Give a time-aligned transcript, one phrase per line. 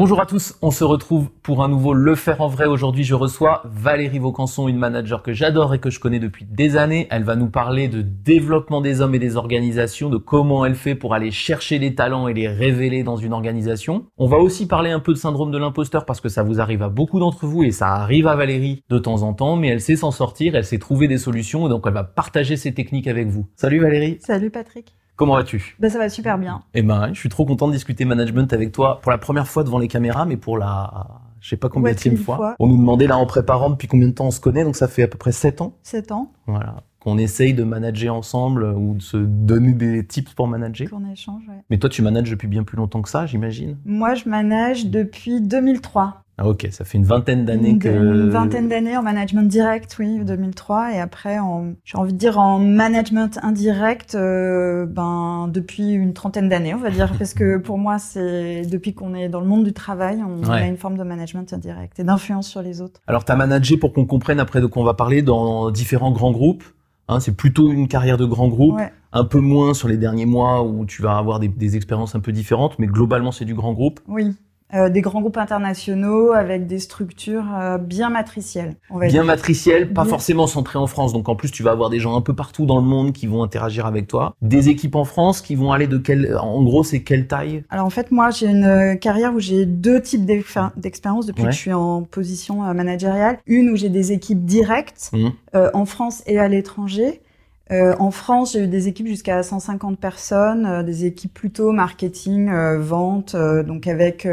[0.00, 2.66] Bonjour à tous, on se retrouve pour un nouveau Le Faire en Vrai.
[2.66, 6.76] Aujourd'hui, je reçois Valérie Vaucanson, une manager que j'adore et que je connais depuis des
[6.76, 7.08] années.
[7.10, 10.94] Elle va nous parler de développement des hommes et des organisations, de comment elle fait
[10.94, 14.06] pour aller chercher les talents et les révéler dans une organisation.
[14.18, 16.84] On va aussi parler un peu de syndrome de l'imposteur parce que ça vous arrive
[16.84, 19.80] à beaucoup d'entre vous et ça arrive à Valérie de temps en temps, mais elle
[19.80, 23.08] sait s'en sortir, elle sait trouver des solutions et donc elle va partager ses techniques
[23.08, 23.48] avec vous.
[23.56, 24.18] Salut Valérie.
[24.20, 24.97] Salut Patrick.
[25.18, 25.76] Comment vas-tu?
[25.80, 26.62] Ben ça va super bien.
[26.74, 29.64] Eh ben, je suis trop content de discuter management avec toi pour la première fois
[29.64, 31.08] devant les caméras, mais pour la,
[31.40, 32.36] je sais pas combien de fois.
[32.36, 32.56] fois.
[32.60, 34.86] On nous demandait là en préparant depuis combien de temps on se connaît, donc ça
[34.86, 35.74] fait à peu près 7 ans.
[35.82, 36.30] 7 ans.
[36.46, 36.84] Voilà.
[37.00, 40.88] Qu'on essaye de manager ensemble ou de se donner des tips pour manager.
[40.88, 41.64] Qu'on échange, ouais.
[41.68, 43.76] Mais toi, tu manages depuis bien plus longtemps que ça, j'imagine?
[43.84, 46.22] Moi, je manage depuis 2003.
[46.40, 47.88] Ah ok, ça fait une vingtaine d'années que...
[47.88, 50.94] Une vingtaine d'années en management direct, oui, 2003.
[50.94, 56.48] Et après, en, j'ai envie de dire en management indirect, euh, ben depuis une trentaine
[56.48, 59.64] d'années, on va dire, parce que pour moi, c'est depuis qu'on est dans le monde
[59.64, 60.62] du travail, on, Ouais.
[60.62, 63.00] a une forme de management indirect et d'influence sur les autres.
[63.08, 66.12] Alors, tu as managé, pour qu'on comprenne après de quoi on va parler, dans différents
[66.12, 66.62] grands groupes.
[67.08, 68.92] Hein, c'est plutôt une carrière de grand groupe, Ouais.
[69.12, 72.20] un peu moins sur les derniers mois où tu vas avoir des, des expériences un
[72.20, 73.98] peu différentes, mais globalement, c'est du grand groupe.
[74.06, 74.36] Oui.
[74.74, 79.24] Euh, des grands groupes internationaux avec des structures euh, bien matricielles, on va bien dire.
[79.24, 80.10] matriciel, pas Bien.
[80.10, 81.14] forcément centré en France.
[81.14, 83.26] Donc en plus, tu vas avoir des gens un peu partout dans le monde qui
[83.26, 84.34] vont interagir avec toi.
[84.42, 87.64] Des équipes en France qui vont aller de quelle, en gros, c'est quelle taille?
[87.70, 91.44] Alors en fait, moi, j'ai une euh, carrière où j'ai deux types d'expé- d'expériences depuis
[91.44, 91.48] Ouais.
[91.48, 93.38] que je suis en position euh, managériale.
[93.46, 95.32] Une où j'ai des équipes directes Mhm.
[95.54, 97.22] euh, en France et à l'étranger.
[97.70, 102.48] Euh, en France, j'ai eu des équipes jusqu'à 150 personnes, euh, des équipes plutôt marketing,
[102.48, 104.26] euh, vente, euh, donc avec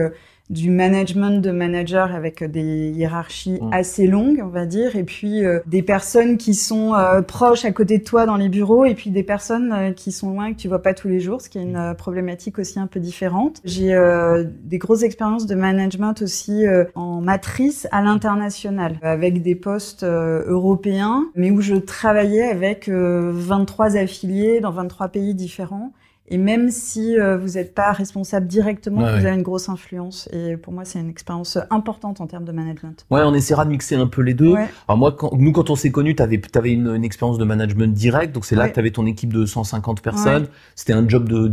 [0.50, 3.74] du management de managers avec euh, des hiérarchies Mhm.
[3.74, 7.72] assez longues, on va dire, et puis euh, des personnes qui sont euh, proches à
[7.72, 10.58] côté de toi dans les bureaux, et puis des personnes euh, qui sont loin que
[10.58, 13.00] tu vois pas tous les jours, ce qui est une euh, problématique aussi un peu
[13.00, 13.60] différente.
[13.66, 19.56] J'ai euh, des grosses expériences de management aussi euh, en matrice à l'international, avec des
[19.56, 25.92] postes euh, européens, mais où je travaillais avec euh, 23 affiliés dans 23 pays différents.
[26.28, 29.28] Et même si euh, vous n'êtes pas responsable directement, Ouais, vous ouais.
[29.28, 30.28] avez une grosse influence.
[30.34, 33.06] Et pour moi, c'est une expérience importante en termes de management.
[33.12, 34.54] Ouais, on essaiera de mixer un peu les deux.
[34.54, 34.68] Ouais.
[34.88, 37.94] Alors moi, quand, nous, quand on s'est connus, t'avais, t'avais une, une expérience de management
[37.94, 38.34] direct.
[38.34, 38.70] Donc c'est là Ouais.
[38.72, 40.48] que t'avais ton équipe de 150 personnes.
[40.76, 41.52] C'était un job de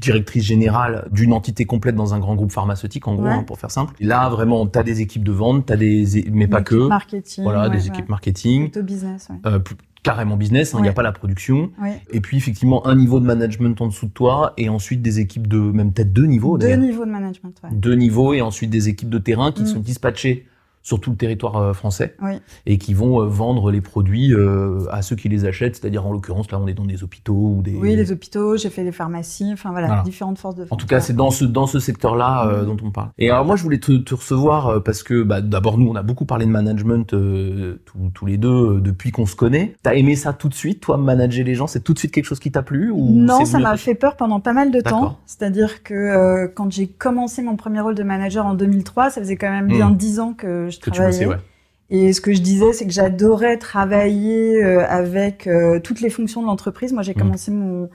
[0.00, 3.30] directrice générale d'une entité complète dans un grand groupe pharmaceutique, en gros, Ouais.
[3.30, 3.94] hein, pour faire simple.
[4.00, 6.88] Et là, vraiment, t'as des équipes de vente, t'as des, mais pas que.
[6.88, 7.44] Marketing.
[7.44, 7.88] Voilà, ouais, des ouais.
[7.88, 8.62] équipes marketing.
[8.70, 9.36] Plutôt business, ouais.
[9.52, 9.58] Euh,
[10.04, 11.72] carrément business, hein, il n'y a pas la production.
[11.82, 12.00] Ouais.
[12.12, 15.48] Et puis effectivement un niveau de management en dessous de toi et ensuite des équipes
[15.48, 17.70] de même peut-être deux niveaux Deux niveaux de management, ouais.
[17.72, 19.66] Deux niveaux et ensuite des équipes de terrain qui Mm.
[19.66, 20.46] sont dispatchées
[20.84, 22.34] sur tout le territoire euh, français Oui.
[22.66, 26.12] et qui vont euh, vendre les produits euh, à ceux qui les achètent, c'est-à-dire en
[26.12, 28.92] l'occurrence là on est dans des hôpitaux ou des Oui, les hôpitaux, j'ai fait les
[28.92, 30.02] pharmacies, enfin voilà, Voilà.
[30.02, 30.66] différentes forces de.
[30.70, 32.66] En tout cas, c'est dans ce dans ce secteur-là euh, Mhm.
[32.76, 33.08] dont on parle.
[33.18, 36.02] Et alors moi, je voulais te, te recevoir parce que bah, d'abord nous, on a
[36.02, 39.74] beaucoup parlé de management euh, tous, tous les deux depuis qu'on se connaît.
[39.82, 42.26] T'as aimé ça tout de suite, toi, manager les gens, c'est tout de suite quelque
[42.26, 45.18] chose qui t'a plu ou Non, ça m'a fait peur pendant pas mal de temps.
[45.24, 49.36] C'est-à-dire que euh, quand j'ai commencé mon premier rôle de manager en 2003, ça faisait
[49.36, 49.96] quand même bien Mhm.
[49.96, 51.24] dix ans que je que tu travaillais.
[51.24, 51.42] bossais, ouais.
[51.90, 56.40] Et ce que je disais, c'est que j'adorais travailler euh, avec euh, toutes les fonctions
[56.42, 56.92] de l'entreprise.
[56.92, 57.20] Moi, j'ai Mhm.
[57.20, 57.88] commencé mon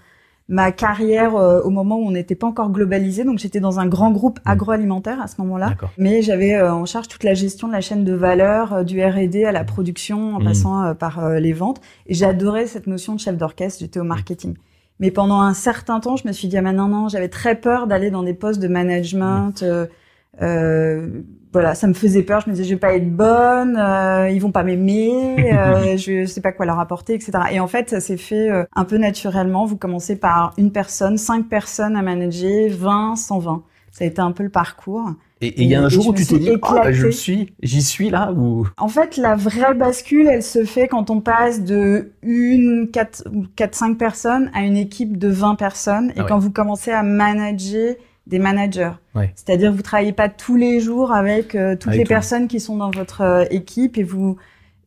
[0.52, 3.86] ma carrière euh, au moment où on n'était pas encore globalisé, donc j'étais dans un
[3.86, 4.52] grand groupe Mhm.
[4.52, 5.76] agroalimentaire à ce moment-là.
[6.00, 9.00] Mais j'avais euh, en charge toute la gestion de la chaîne de valeur, euh, du
[9.04, 10.46] R&D à la production, en Mhm.
[10.46, 11.82] passant par les ventes.
[12.08, 13.80] Et j'adorais cette notion de chef d'orchestre.
[13.82, 14.56] J'étais au marketing.
[15.00, 17.56] Mais pendant un certain temps, je me suis dit ah mais non non, j'avais très
[17.56, 19.64] peur d'aller dans des postes de management.
[21.52, 22.42] Voilà, ça me faisait peur.
[22.42, 26.26] Je me disais je vais pas être bonne, euh, ils vont pas m'aimer, euh, je
[26.26, 27.32] sais pas quoi leur apporter, etc.
[27.52, 29.66] Et en fait, ça s'est fait euh, un peu naturellement.
[29.66, 33.64] Vous commencez par une personne, cinq personnes à manager, 20, 120.
[33.92, 35.10] Ça a été un peu le parcours.
[35.42, 37.12] Et il y a un et jour où tu t'es dit, oh, bah, je le
[37.12, 38.68] suis, j'y suis là ou?
[38.78, 43.24] En fait, la vraie bascule, elle se fait quand on passe de une, quatre,
[43.56, 46.26] quatre, cinq personnes à une équipe de 20 personnes et Ah ouais.
[46.28, 47.96] quand vous commencez à manager
[48.30, 48.92] des managers.
[49.16, 49.32] Ouais.
[49.36, 52.10] C'est-à-dire, vous travaillez pas tous les jours avec euh, toutes Avec les tout.
[52.10, 54.38] personnes qui sont dans votre euh, équipe et vous,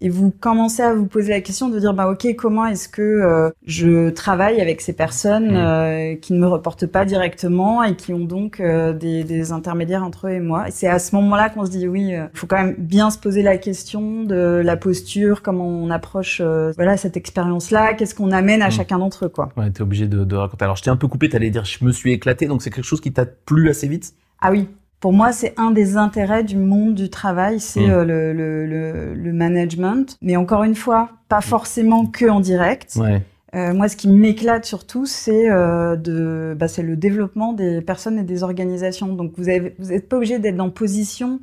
[0.04, 3.00] et vous commencez à vous poser la question de dire, bah, ok, comment est-ce que
[3.02, 5.56] euh, je travaille avec ces personnes Mm.
[5.56, 10.02] euh, qui ne me reportent pas directement et qui ont donc euh, des, des intermédiaires
[10.04, 10.68] entre eux et moi?
[10.68, 13.18] Et c'est à ce moment-là qu'on se dit, oui, il faut quand même bien se
[13.18, 16.40] poser la question de la posture, comment on approche
[16.76, 18.72] voilà cette expérience-là, qu'est-ce qu'on amène à Mm.
[18.72, 19.50] chacun d'entre eux, quoi.
[19.56, 20.64] Ouais, t'es obligé de, de raconter.
[20.64, 22.84] Alors, je t'ai un peu coupé, t'allais dire, je me suis éclaté, donc c'est quelque
[22.84, 24.14] chose qui t'a plu assez vite?
[24.40, 24.68] Ah oui.
[25.02, 27.90] Pour moi, c'est un des intérêts du monde du travail, c'est Mm.
[27.90, 30.16] euh, le, le, le, le management.
[30.22, 32.96] Mais encore une fois, pas forcément que en direct.
[32.96, 33.20] Ouais.
[33.54, 38.18] Euh, moi, ce qui m'éclate surtout, c'est euh, de, bah, c'est le développement des personnes
[38.18, 39.08] et des organisations.
[39.14, 41.40] Donc, vous avez, vous n'êtes pas obligé d'être dans position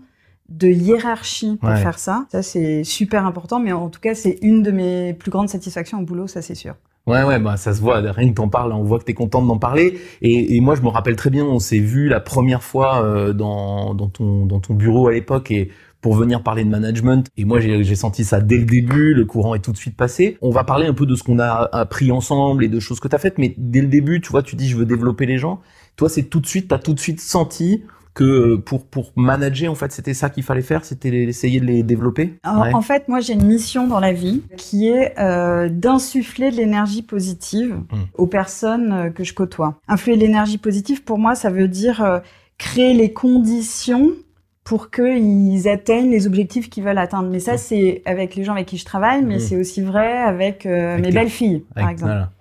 [0.48, 1.76] de hiérarchie pour Ouais.
[1.78, 2.26] faire ça.
[2.32, 3.60] Ça, c'est super important.
[3.60, 6.56] Mais en tout cas, c'est une de mes plus grandes satisfactions au boulot, ça, c'est
[6.56, 6.76] sûr.
[7.08, 8.00] Ouais, ouais, bah ça se voit.
[8.00, 10.00] Rien que t'en parles, on voit que t'es contente d'en parler.
[10.22, 13.34] Et, et moi, je me rappelle très bien, on s'est vu la première fois euh,
[13.34, 17.28] dans, dans ton dans ton bureau à l'époque et pour venir parler de management.
[17.36, 19.14] Et moi, j'ai senti ça dès le début.
[19.16, 20.38] Le courant est tout de suite passé.
[20.42, 23.08] On va parler un peu de ce qu'on a appris ensemble et de choses que
[23.08, 23.38] t'as faites.
[23.40, 25.62] Mais dès le début, tu vois, tu dis je veux développer les gens.
[25.96, 27.84] Toi, c'est tout de suite, t'as tout de suite senti
[28.20, 31.66] que euh, pour pour manager, en fait, c'était ça qu'il fallait faire, c'était essayer de
[31.66, 32.34] les développer.
[32.44, 32.74] En, Ouais.
[32.74, 37.02] en fait, moi, j'ai une mission dans la vie qui est euh, d'insuffler de l'énergie
[37.02, 37.98] positive Mm.
[38.16, 39.80] aux personnes euh, que je côtoie.
[39.88, 42.20] Influer de l'énergie positive, pour moi, ça veut dire euh,
[42.58, 44.10] créer les conditions
[44.66, 47.30] pour qu'ils atteignent les objectifs qu'ils veulent atteindre.
[47.30, 47.58] Mais ça, Mm.
[47.58, 49.40] c'est avec les gens avec qui je travaille, mais Mm.
[49.40, 52.12] c'est aussi vrai avec, euh, Avec mes tes- belles filles, par exemple.
[52.12, 52.32] voilà.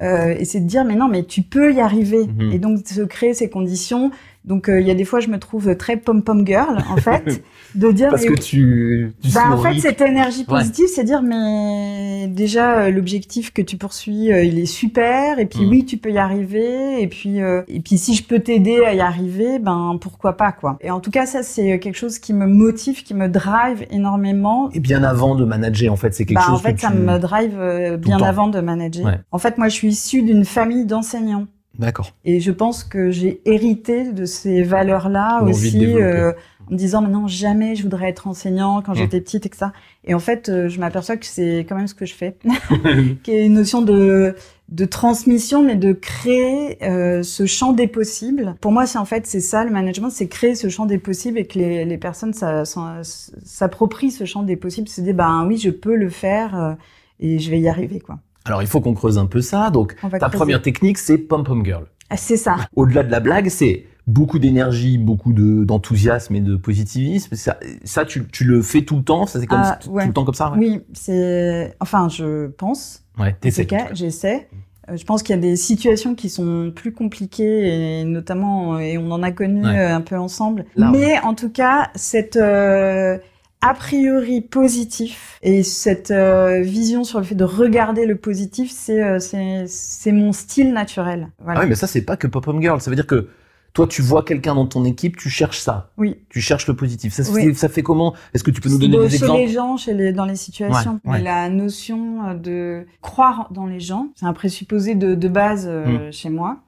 [0.00, 2.20] Euh, et c'est de dire mais non mais tu peux y arriver
[2.52, 4.12] et donc de se créer ces conditions
[4.48, 6.96] donc euh, il y a des fois je me trouve très pom pom girl en
[7.08, 7.42] fait
[7.74, 10.44] de dire Parce mais que tu, tu bah, en fait, cette énergie Ouais.
[10.60, 15.44] positive, c'est dire, mais déjà, euh, l'objectif que tu poursuis, euh, il est super, et
[15.46, 15.68] puis Mm.
[15.68, 18.94] oui, tu peux y arriver, et puis, euh, et puis si je peux t'aider à
[18.94, 20.78] y arriver, ben pourquoi pas, quoi.
[20.80, 24.70] Et en tout cas, ça, c'est quelque chose qui me motive, qui me drive énormément.
[24.72, 26.88] Et bien avant de manager, en fait, c'est quelque Bah, chose en fait, que ça
[26.90, 26.94] tu...
[26.96, 29.04] me drive euh, bien avant de manager.
[29.04, 29.20] Ouais.
[29.30, 31.46] En fait, moi, je suis issue d'une famille d'enseignants.
[31.78, 32.10] D'accord.
[32.24, 36.32] Et je pense que j'ai hérité de ces valeurs-là aussi, euh,
[36.68, 38.96] en me disant maintenant jamais je voudrais être enseignant quand Mm.
[38.96, 39.72] j'étais petite et que ça.
[40.04, 42.36] Et en fait, euh, je m'aperçois que c'est quand même ce que je fais,
[43.22, 44.34] qui est une notion de
[44.70, 48.54] de transmission, mais de créer euh, ce champ des possibles.
[48.60, 51.38] Pour moi, c'est en fait c'est ça le management, c'est créer ce champ des possibles
[51.38, 55.70] et que les, les personnes s'approprient ce champ des possibles, se disent ben oui je
[55.70, 56.74] peux le faire euh,
[57.20, 58.18] et je vais y arriver quoi.
[58.48, 59.70] Alors, il faut qu'on creuse un peu ça.
[59.70, 60.36] Donc, ta creuser.
[60.36, 61.84] première technique, c'est Pom Pom Girl.
[62.10, 62.56] Ah, c'est ça.
[62.74, 67.36] Au-delà de la blague, c'est beaucoup d'énergie, beaucoup de d'enthousiasme et de positivisme.
[67.36, 69.26] Ça, ça tu, tu le fais tout le temps?
[69.26, 70.58] Ça, c'est comme Ah, tout le temps comme ça ouais?
[70.58, 73.02] Oui, c'est enfin je pense.
[73.18, 73.66] Ouais, t'essaies.
[73.66, 74.48] cas, j'essaie.
[74.88, 78.78] Euh, Je pense qu'il y a des situations qui sont plus compliquées et notamment euh,
[78.78, 79.78] et on en a connu Ouais.
[79.78, 80.64] euh, un peu ensemble.
[80.76, 83.18] Là, Mais en tout cas, cette euh,
[83.60, 89.02] a priori positif et cette euh, vision sur le fait de regarder le positif, c'est
[89.02, 89.18] euh,
[89.66, 91.28] c'est mon style naturel.
[91.42, 91.60] Voilà.
[91.60, 92.80] Ah oui, mais ça, c'est pas que Pom Pom Girl.
[92.80, 93.28] Ça veut dire que
[93.74, 95.90] toi, tu vois quelqu'un dans ton équipe, tu cherches ça.
[95.98, 96.16] Oui.
[96.30, 97.12] Tu cherches le positif.
[97.12, 97.54] Ça, Oui.
[97.54, 98.14] ça fait comment?
[98.34, 99.38] Est-ce que tu peux nous donner De- des chez exemples?
[99.40, 101.00] les gens, chez les, dans les situations.
[101.04, 105.66] Ouais, la notion euh, de croire dans les gens, c'est un présupposé de, de base
[105.66, 105.70] Mm.
[105.70, 106.58] euh, chez moi.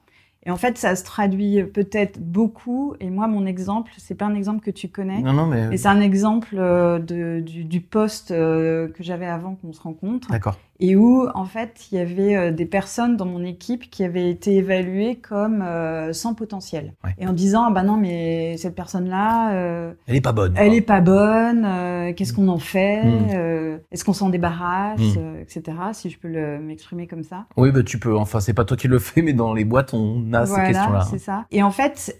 [0.43, 2.95] Et en fait, ça se traduit peut-être beaucoup.
[2.99, 5.67] Et moi, mon exemple, c'est pas un exemple que tu connais, Non, non, mais...
[5.67, 9.81] mais c'est un exemple euh, de, du, du poste euh, que j'avais avant qu'on se
[9.81, 10.29] rencontre.
[10.31, 10.57] D'accord.
[10.83, 14.31] Et où, en fait, il y avait euh, des personnes dans mon équipe qui avaient
[14.31, 16.93] été évaluées comme euh, sans potentiel.
[17.03, 17.11] Ouais.
[17.19, 20.53] Et en disant, ah bah non, mais cette personne-là, euh, Elle est pas bonne.
[20.57, 21.67] elle est pas bonne,
[22.15, 23.79] qu'est-ce qu'on en fait, Mm.
[23.91, 25.41] est-ce qu'on s'en débarrasse, Mm.
[25.41, 25.77] etc.
[25.93, 27.45] Si je peux m'exprimer comme ça.
[27.57, 28.15] Oui, bah, tu peux.
[28.17, 30.67] Enfin, c'est pas toi qui le fais, mais dans les boîtes, on a ces voilà,
[30.69, 31.07] questions-là.
[31.11, 31.45] c'est ça.
[31.51, 32.17] Et en fait,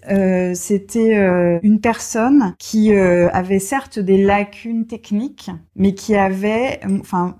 [0.54, 7.34] c'était une personne qui avait certes des lacunes techniques, mais qui avait, enfin,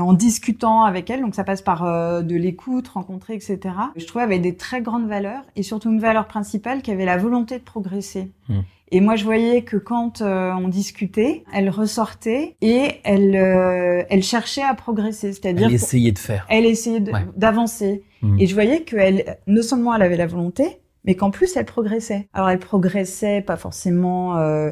[0.00, 3.58] en discutant avec elle, donc ça passe par euh, de l'écoute, rencontrer, etc.
[3.96, 7.16] Je trouvais avait des très grandes valeurs et surtout une valeur principale qui avait la
[7.16, 8.30] volonté de progresser.
[8.48, 8.60] Mm.
[8.90, 14.22] Et moi, je voyais que quand euh, on discutait, elle ressortait et elle, euh, elle
[14.22, 16.46] cherchait à progresser, c'est-à-dire Elle essayait de faire.
[16.48, 17.24] elle essayait Ouais.
[17.36, 18.04] d'avancer.
[18.22, 18.38] Mm.
[18.40, 20.64] Et je voyais qu'elle, non seulement elle avait la volonté,
[21.04, 22.28] mais qu'en plus elle progressait.
[22.34, 24.70] Alors elle progressait pas forcément euh,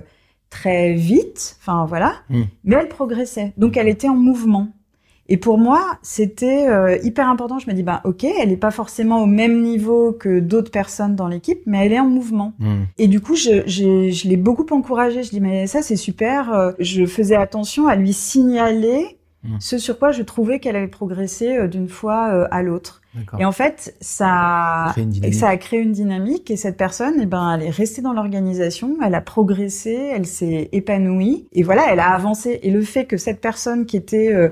[0.51, 2.43] très vite, enfin voilà, Mm.
[2.65, 3.53] mais elle progressait.
[3.57, 4.69] Donc elle était en mouvement.
[5.29, 7.59] Et pour moi, c'était euh, hyper important.
[7.59, 11.15] Je me dis, bah ok, elle n'est pas forcément au même niveau que d'autres personnes
[11.15, 12.55] dans l'équipe, mais elle est en mouvement.
[12.59, 12.83] Mm.
[12.99, 15.23] Et du coup, je, l'ai beaucoup encouragée.
[15.23, 16.53] Je dis, mais ça, c'est super.
[16.53, 19.57] Euh, Je faisais attention à lui signaler Mm.
[19.59, 23.03] ce sur quoi je trouvais qu'elle avait progressé euh, d'une fois à l'autre.
[23.39, 26.51] Et en fait, ça, et a créé une dynamique.
[26.51, 30.71] Et cette personne, eh ben, elle est restée dans l'organisation, elle a progressé, elle s'est
[30.73, 31.47] épanouie.
[31.53, 32.61] Et voilà, elle a avancé.
[32.63, 34.33] Et le fait que cette personne qui était...
[34.33, 34.49] Euh,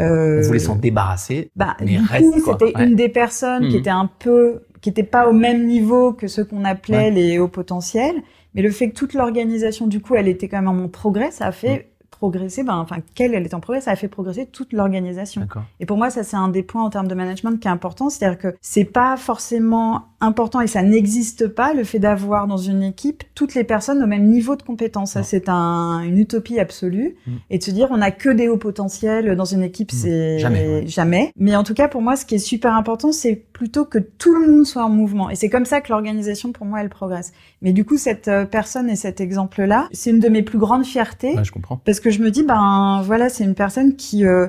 [0.00, 1.50] euh, On voulait s'en débarrasser.
[1.56, 2.56] bah, Mais du reste, coup, quoi.
[2.60, 2.86] c'était Ouais.
[2.86, 3.80] une des personnes qui Mhm.
[3.80, 7.48] était un peu, qui était pas au même niveau que ceux qu'on appelait les hauts
[7.48, 8.16] potentiels.
[8.54, 11.46] Mais le fait que toute l'organisation, du coup, elle était quand même en progrès, ça
[11.46, 11.91] a fait
[12.22, 15.48] progresser, ben, enfin, qu'elle, elle est en progrès, ça a fait progresser toute l'organisation.
[15.80, 18.10] Et pour moi, ça, c'est un des points en termes de management qui est important.
[18.10, 22.84] C'est-à-dire que c'est pas forcément important et ça n'existe pas le fait d'avoir dans une
[22.84, 25.12] équipe toutes les personnes au même niveau de compétence.
[25.12, 27.16] Ça, c'est un, une utopie absolue.
[27.26, 27.32] Mm.
[27.50, 29.96] Et de se dire, on n'a que des hauts potentiels dans une équipe, mm.
[29.96, 31.32] c'est jamais, jamais.
[31.36, 34.32] Mais en tout cas, pour moi, ce qui est super important, c'est plutôt que tout
[34.32, 35.28] le monde soit en mouvement.
[35.28, 37.32] Et c'est comme ça que l'organisation, pour moi, elle progresse.
[37.62, 40.84] Mais du coup, cette euh, personne et cet exemple-là, c'est une de mes plus grandes
[40.84, 41.34] fiertés.
[41.42, 41.80] je comprends.
[41.84, 44.46] Parce que je me dis, ben voilà, c'est une personne qui, euh,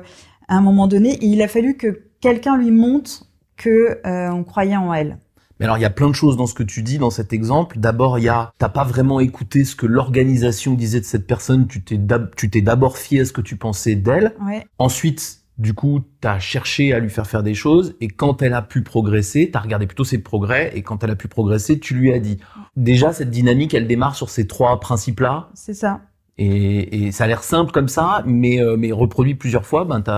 [0.47, 3.25] à un moment donné, il a fallu que quelqu'un lui montre
[3.57, 5.17] que euh, on croyait en elle.
[5.59, 7.31] Mais alors il y a plein de choses dans ce que tu dis dans cet
[7.31, 7.77] exemple.
[7.79, 11.67] D'abord, il y a t'as pas vraiment écouté ce que l'organisation disait de cette personne.
[11.67, 11.99] Tu t'es
[12.35, 14.33] tu t'es d'abord fié à ce que tu pensais d'elle.
[14.45, 14.65] Ouais.
[14.79, 18.53] Ensuite, du coup, tu as cherché à lui faire faire des choses et quand elle
[18.53, 21.79] a pu progresser, tu as regardé plutôt ses progrès et quand elle a pu progresser,
[21.79, 22.39] tu lui as dit.
[22.75, 25.49] Déjà, cette dynamique, elle démarre sur ces trois principes-là.
[25.53, 26.01] C'est ça.
[26.37, 30.01] Et, et, ça a l'air simple comme ça, mais, euh, mais reproduit plusieurs fois, ben,
[30.01, 30.11] tu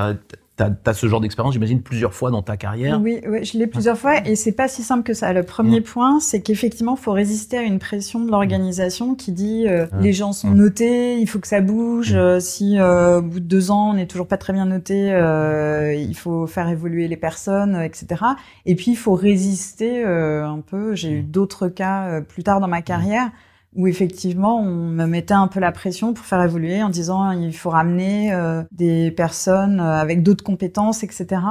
[0.57, 3.01] T'as as ce genre d'expérience, j'imagine, plusieurs fois dans ta carrière.
[3.01, 5.33] Oui, oui je l'ai plusieurs fois et c'est pas si simple que ça.
[5.33, 9.85] Le premier point, c'est qu'effectivement, faut résister à une pression de l'organisation qui dit euh,
[9.99, 12.13] les gens sont notés, il faut que ça bouge.
[12.15, 15.09] Euh, si euh, au bout de deux ans on n'est toujours pas très bien noté,
[15.97, 18.23] il faut faire évoluer les personnes, etc.
[18.65, 20.95] Et puis il faut résister un peu.
[20.95, 23.29] J'ai eu d'autres cas plus tard dans ma carrière
[23.75, 27.55] où effectivement on me mettait un peu la pression pour faire évoluer en disant il
[27.55, 31.41] faut ramener euh, des personnes euh, avec d'autres compétences, etc.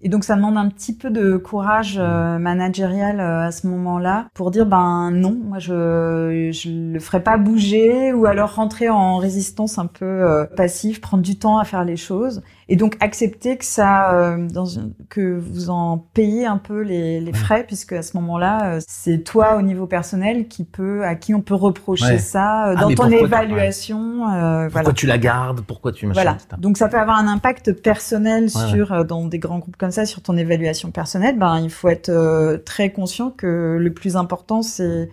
[0.00, 4.50] Et donc ça demande un petit peu de courage euh, managérial à ce moment-là pour
[4.50, 9.78] dire ben non, moi je je le ferai pas bouger ou alors rentrer en résistance
[9.78, 14.12] un peu passive, prendre du temps à faire les choses et donc accepter que ça,
[14.12, 14.66] euh, dans
[15.08, 19.24] que vous en payez un peu les, les frais, puisque à ce moment-là, euh, c'est
[19.24, 22.94] toi au niveau personnel qui peut, à qui on peut reprocher ça euh, ah, dans
[22.94, 24.18] ton évaluation.
[24.18, 24.92] pourquoi voilà.
[24.92, 25.62] tu la gardes?
[25.62, 26.36] Pourquoi tu machin, Voilà.
[26.58, 30.20] Donc ça peut avoir un impact personnel sur dans des grands groupes comme ça, sur
[30.20, 31.38] ton évaluation personnelle.
[31.38, 35.08] Ben il faut être très conscient que le plus important c'est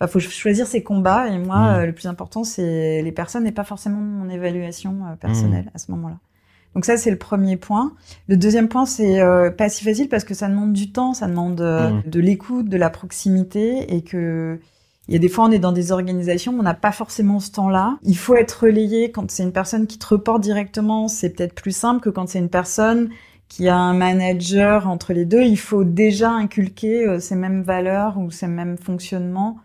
[0.00, 1.84] il faut choisir ses combats et moi, mmh.
[1.86, 5.70] le plus important, c'est les personnes et pas forcément mon évaluation personnelle mmh.
[5.74, 6.18] à ce moment-là.
[6.74, 7.92] Donc ça, c'est le premier point.
[8.28, 11.26] Le deuxième point, c'est euh, pas si facile parce que ça demande du temps, ça
[11.26, 12.02] demande euh, mmh.
[12.06, 14.58] de l'écoute, de la proximité et que
[15.08, 17.50] il y a des fois, on est dans des organisations, on n'a pas forcément ce
[17.52, 17.96] temps-là.
[18.02, 21.74] Il faut être relayé quand c'est une personne qui te reporte directement, c'est peut-être plus
[21.74, 23.08] simple que quand c'est une personne
[23.48, 25.42] qui a un manager entre les deux.
[25.42, 29.56] Il faut déjà inculquer euh, ces mêmes valeurs ou ces mêmes fonctionnements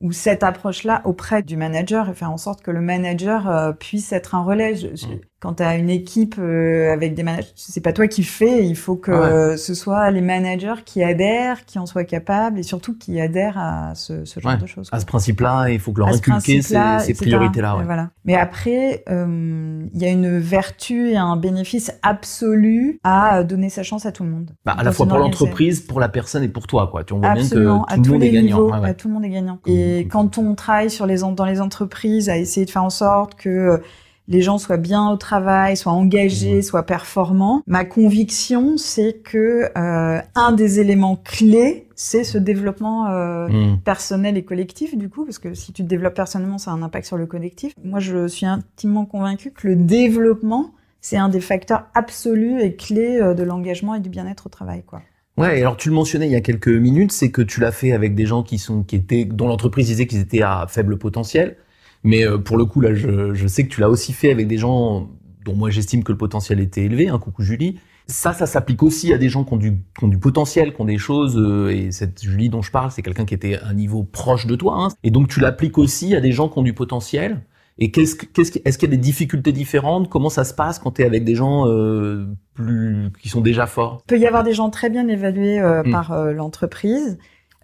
[0.00, 4.34] ou cette approche-là auprès du manager et faire en sorte que le manager puisse être
[4.34, 4.74] un relais.
[4.74, 8.22] Je, mmh quand tu as une équipe euh, avec des managers, c'est pas toi qui
[8.22, 12.62] fais, il faut que ce soit les managers qui adhèrent, qui en soient capables et
[12.62, 14.88] surtout qui adhèrent à ce, ce genre de choses.
[14.92, 17.76] À ce principe-là, il faut que leur inculquer ces, ces priorités-là.
[17.76, 17.84] Ouais.
[17.84, 18.10] Voilà.
[18.24, 23.82] Mais après, euh, il y a une vertu et un bénéfice absolu à donner sa
[23.82, 24.50] chance à tout le monde.
[24.64, 27.04] Bah, à la fois pour l'entreprise, pour la personne et pour toi, quoi.
[27.04, 28.94] Tu vois bien que tout le monde est gagnant.
[28.94, 29.58] Tout le monde est gagnant.
[29.66, 33.34] Et quand on travaille sur les dans les entreprises à essayer de faire en sorte
[33.34, 33.82] que
[34.28, 37.62] les gens soient bien au travail, soient engagés, soient performants.
[37.66, 43.80] Ma conviction, c'est que euh, un des éléments clés, c'est ce développement euh, mmh.
[43.84, 46.82] personnel et collectif, du coup, parce que si tu te développes personnellement, ça a un
[46.82, 47.72] impact sur le collectif.
[47.82, 53.18] Moi, je suis intimement convaincue que le développement, c'est un des facteurs absolus et clés
[53.20, 55.00] euh, de l'engagement et du bien-être au travail, quoi.
[55.38, 57.92] Ouais, alors tu le mentionnais il y a quelques minutes, c'est que tu l'as fait
[57.92, 61.56] avec des gens qui sont, qui étaient, dont l'entreprise disait qu'ils étaient à faible potentiel.
[62.04, 64.46] Mais euh, pour le coup, là, je, je sais que tu l'as aussi fait avec
[64.46, 65.08] des gens
[65.44, 67.08] dont moi j'estime que le potentiel était élevé.
[67.08, 67.78] Hein, coucou Julie.
[68.06, 70.80] Ça, ça s'applique aussi à des gens qui ont du, qui ont du potentiel, qui
[70.80, 71.36] ont des choses.
[71.36, 74.46] Euh, et cette Julie dont je parle, c'est quelqu'un qui était à un niveau proche
[74.46, 74.76] de toi.
[74.78, 74.88] Hein.
[75.02, 77.42] Et donc tu l'appliques aussi à des gens qui ont du potentiel.
[77.80, 80.08] Et qu'est-ce, qu'est-ce, est-ce qu'il y a des difficultés différentes?
[80.08, 83.66] Comment ça se passe quand tu es avec des gens euh, plus qui sont déjà
[83.66, 84.00] forts?
[84.06, 85.92] Il peut y avoir des gens très bien évalués euh, hmm.
[85.92, 87.18] par l'entreprise,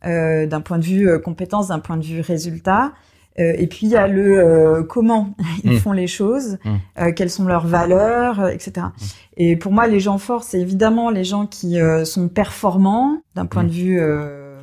[0.04, 2.92] d'un point de vue compétence, d'un point de vue résultat.
[3.40, 5.78] Euh, et puis il y a le euh, comment ils mmh.
[5.78, 6.70] font les choses, mmh.
[7.00, 8.86] euh, quelles sont leurs valeurs, etc.
[8.86, 9.04] Mmh.
[9.38, 13.64] Et pour moi, les gens forts, c'est évidemment les gens qui sont performants d'un point
[13.64, 14.00] de vue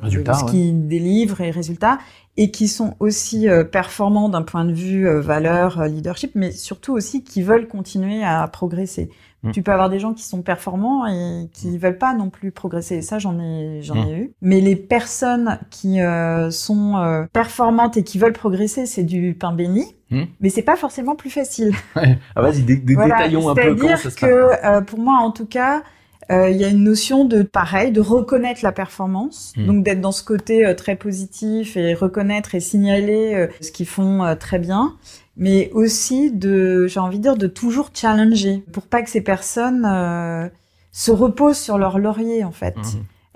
[0.00, 1.98] Résultat, de ce qu'ils délivrent et résultats,
[2.38, 7.42] et qui sont aussi performants d'un point de vue valeur, leadership, mais surtout aussi qui
[7.42, 9.10] veulent continuer à progresser.
[9.42, 9.50] Mm.
[9.50, 11.76] Tu peux avoir des gens qui sont performants et qui mm.
[11.78, 12.96] veulent pas non plus progresser.
[12.96, 14.18] Et ça, j'en ai, j'en ai mm.
[14.18, 14.32] eu.
[14.40, 19.52] Mais les personnes qui euh, sont euh, performantes et qui veulent progresser, c'est du pain
[19.52, 19.94] béni.
[20.40, 21.72] Mais c'est pas forcément plus facile.
[22.36, 25.46] Ah, vas-y, dé détaillons un peu comment ça se que, euh, pour moi, en tout
[25.46, 25.82] cas,
[26.30, 29.66] Euh, il y a une notion de pareil, de reconnaître la performance, Mm.
[29.66, 33.86] donc d'être dans ce côté euh, très positif et reconnaître et signaler euh, ce qu'ils
[33.86, 34.94] font très bien,
[35.36, 39.82] mais aussi de, j'ai envie de dire, de toujours challenger pour pas que ces personnes
[40.92, 42.76] se reposent sur leur laurier en fait.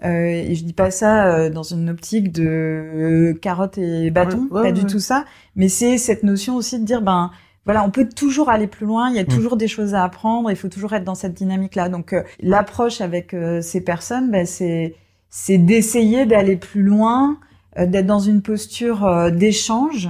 [0.04, 4.62] Euh, et je dis pas ça dans une optique de carotte et bâton, Ouais, ouais,
[4.68, 5.24] pas du tout ça.
[5.56, 7.30] Mais c'est cette notion aussi de dire, ben
[7.66, 9.10] voilà, on peut toujours aller plus loin.
[9.10, 9.26] Il y a Mm.
[9.26, 10.50] toujours des choses à apprendre.
[10.50, 11.88] Il faut toujours être dans cette dynamique-là.
[11.90, 14.94] Donc euh, l'approche avec euh, ces personnes, ben, c'est
[15.28, 17.38] c'est d'essayer d'aller plus loin,
[17.78, 20.08] euh, d'être dans une posture d'échange.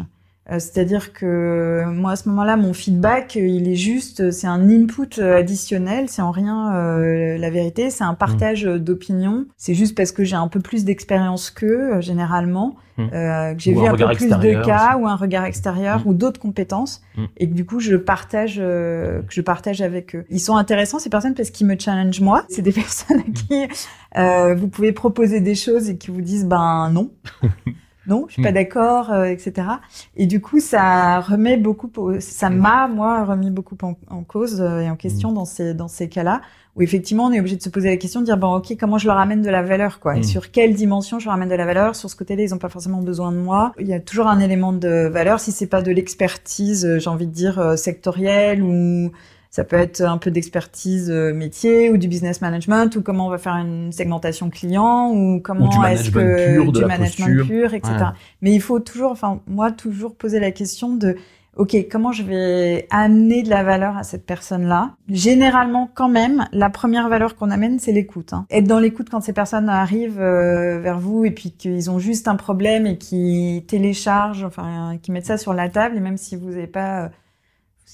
[0.50, 4.46] Euh, C'est-à-dire que moi à ce moment-là, mon feedback, euh, il est juste, euh, c'est
[4.46, 9.46] un input euh, additionnel, c'est en rien euh, la vérité, c'est un partage euh, d'opinion.
[9.56, 13.02] C'est juste parce que j'ai un peu plus d'expérience qu'eux, euh, généralement, Mm.
[13.12, 15.02] euh, que j'ai vu un un, peu plus de cas aussi.
[15.02, 16.08] ou un regard extérieur Mm.
[16.08, 17.02] ou d'autres compétences,
[17.36, 20.24] et que du coup je partage, euh, que je partage avec eux.
[20.30, 22.44] Ils sont intéressants ces personnes parce qu'ils me challengent moi.
[22.48, 23.68] C'est des personnes à qui
[24.16, 27.10] euh, vous pouvez proposer des choses et qui vous disent ben non.
[28.06, 28.54] Non, je suis pas Mm.
[28.54, 29.68] d'accord, euh, etc.
[30.16, 34.80] Et du coup, ça remet beaucoup, ça m'a moi remis beaucoup en, en cause euh,
[34.80, 36.40] et en question dans ces dans ces cas-là
[36.76, 38.98] où effectivement on est obligé de se poser la question de dire bon ok comment
[38.98, 41.54] je leur amène de la valeur quoi et sur quelle dimension je leur amène de
[41.54, 41.96] la valeur.
[41.96, 43.72] Sur ce côté-là ils ont pas forcément besoin de moi.
[43.78, 45.40] Il y a toujours un élément de valeur.
[45.40, 49.10] Si c'est pas de l'expertise euh, j'ai envie de dire euh, sectorielle ou
[49.56, 53.30] ça peut être un peu d'expertise euh, métier ou du business management ou comment on
[53.30, 57.46] va faire une segmentation client ou comment est-ce management que pur, du management posture.
[57.46, 58.02] pur etc Ouais.
[58.42, 61.16] mais il faut toujours enfin moi toujours poser la question de
[61.56, 64.90] ok, comment je vais amener de la valeur à cette personne-là?
[65.08, 68.34] Généralement, quand même, la première valeur qu'on amène, c'est l'écoute.
[68.34, 68.44] hein.
[68.50, 72.28] Être dans l'écoute quand ces personnes arrivent euh, vers vous et puis qu'ils ont juste
[72.28, 76.36] un problème et qui téléchargent, enfin, qui mettent ça sur la table et même si
[76.36, 77.08] vous n'avez pas, euh,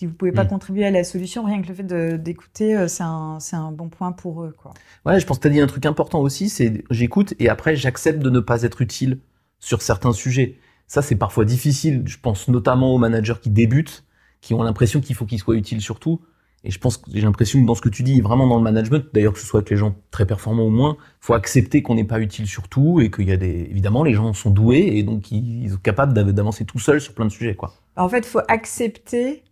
[0.03, 0.49] si vous pouvez pas Mm.
[0.49, 1.87] contribuer à la solution, rien que le fait
[2.21, 4.75] d'écouter, euh, c'est un, un bon point pour eux, quoi.
[5.07, 7.77] Ouais, je pense que tu as dit un truc important aussi, c'est j'écoute et après
[7.77, 9.19] j'accepte de ne pas être utile
[9.61, 10.57] sur certains sujets.
[10.89, 12.03] Ça, c'est parfois difficile.
[12.05, 14.05] Je pense notamment aux managers qui débutent,
[14.41, 16.21] qui ont l'impression qu'il faut qu'ils soient utiles surtout.
[16.65, 18.63] Et je pense que j'ai l'impression que dans ce que tu dis, vraiment dans le
[18.63, 21.95] management, d'ailleurs que ce soit avec les gens très performants ou moins, faut accepter qu'on
[21.97, 24.91] n'est pas utile sur tout et qu'il y a des, évidemment, les gens sont doués
[24.95, 27.75] et donc ils sont capables d'av- d'avancer tout seuls sur plein de sujets, quoi.
[27.97, 29.43] En fait, il faut accepter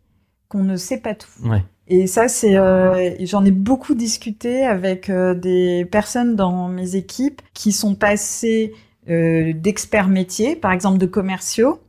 [0.50, 1.30] qu'on ne sait pas tout.
[1.44, 1.64] Ouais.
[1.88, 7.40] Et ça, c'est, euh, j'en ai beaucoup discuté avec euh, des personnes dans mes équipes
[7.54, 8.72] qui sont passées
[9.08, 11.80] euh, d'experts métiers, par exemple de commerciaux,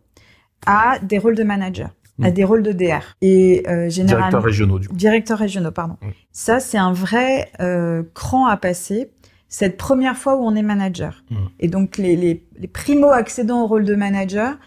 [0.66, 1.90] à des rôles de manager,
[2.22, 2.34] à Mm.
[2.34, 3.02] des rôles de DR.
[3.22, 4.96] Et euh, généralement, Directeurs régionaux, du coup.
[4.96, 5.98] directeurs régionaux, pardon.
[6.32, 9.12] Ça, c'est un vrai euh, cran à passer.
[9.50, 11.24] Cette première fois où on est manager.
[11.30, 11.36] Mm.
[11.60, 14.58] Et donc, les, les, les primo-accédants au rôle de manager,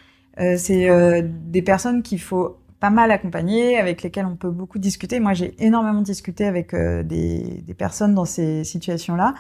[0.40, 4.78] euh, c'est euh, des personnes qu'il faut pas mal accompagner, avec lesquelles on peut beaucoup
[4.78, 5.20] discuter.
[5.20, 9.34] Moi, j'ai énormément discuté avec euh, des, des personnes dans ces situations-là.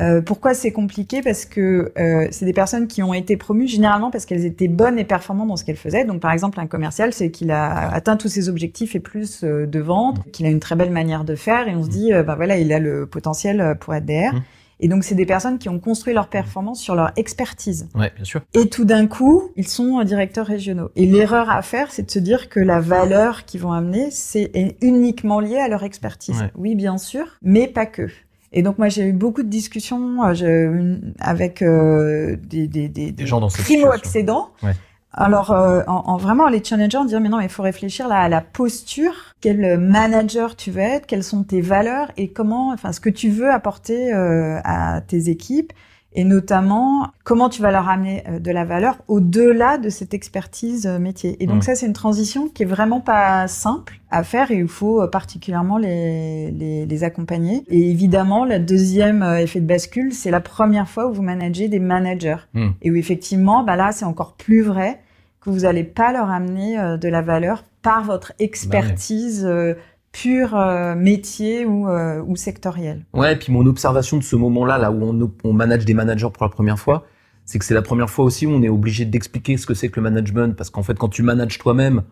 [0.00, 1.22] Euh, pourquoi c'est compliqué?
[1.22, 4.98] Parce que euh, c'est des personnes qui ont été promues généralement parce qu'elles étaient bonnes
[4.98, 6.04] et performantes dans ce qu'elles faisaient.
[6.04, 9.80] Donc, par exemple, un commercial, c'est qu'il a atteint tous ses objectifs et plus de
[9.80, 12.58] vente, qu'il a une très belle manière de faire, et on se dit, bah voilà,
[12.58, 14.34] il a le potentiel pour être DR.
[14.82, 17.88] Et donc, c'est des personnes qui ont construit leur performance sur leur expertise.
[17.94, 18.42] Ouais, bien sûr.
[18.52, 20.90] Et tout d'un coup, ils sont euh, directeurs régionaux.
[20.96, 24.50] Et l'erreur à faire, c'est de se dire que la valeur qu'ils vont amener, c'est
[24.54, 26.40] est uniquement lié à leur expertise.
[26.40, 26.50] Ouais.
[26.56, 28.08] Oui, bien sûr, mais pas que.
[28.52, 33.10] Et donc moi, j'ai eu beaucoup de discussions euh, je- avec euh, des, des, des,
[33.12, 34.50] Des gens dans cette primo-accédants.
[34.62, 34.74] Ouais.
[35.14, 38.20] Alors, euh, en, en vraiment les challenger, en disant mais non, il faut réfléchir là
[38.20, 42.10] à la posture, quel manager tu veux être, quelles sont tes valeurs?
[42.16, 45.72] Et comment, enfin, ce que tu veux apporter euh, à tes équipes?
[46.14, 50.86] Et notamment comment tu vas leur amener euh, de la valeur au-delà de cette expertise
[50.86, 51.42] euh, métier.
[51.42, 51.62] Et donc Mm.
[51.62, 55.06] ça, c'est une transition qui est vraiment pas simple à faire et il faut euh,
[55.06, 57.64] particulièrement les, les, les accompagner.
[57.68, 61.78] Et évidemment, le deuxième effet de bascule, c'est la première fois où vous managez des
[61.80, 62.68] managers Mm.
[62.82, 65.00] et où effectivement, bah là, c'est encore plus vrai
[65.40, 69.74] que vous n'allez pas leur amener de la valeur par votre expertise euh,
[70.12, 73.04] pure euh, métier ou, euh, ou sectorielle.
[73.14, 76.28] Ouais, et puis mon observation de ce moment-là, là où on, on manage des managers
[76.32, 77.06] pour la première fois,
[77.44, 79.88] c'est que c'est la première fois aussi où on est obligé d'expliquer ce que c'est
[79.88, 82.02] que le management, parce qu'en fait, quand tu manages toi-même,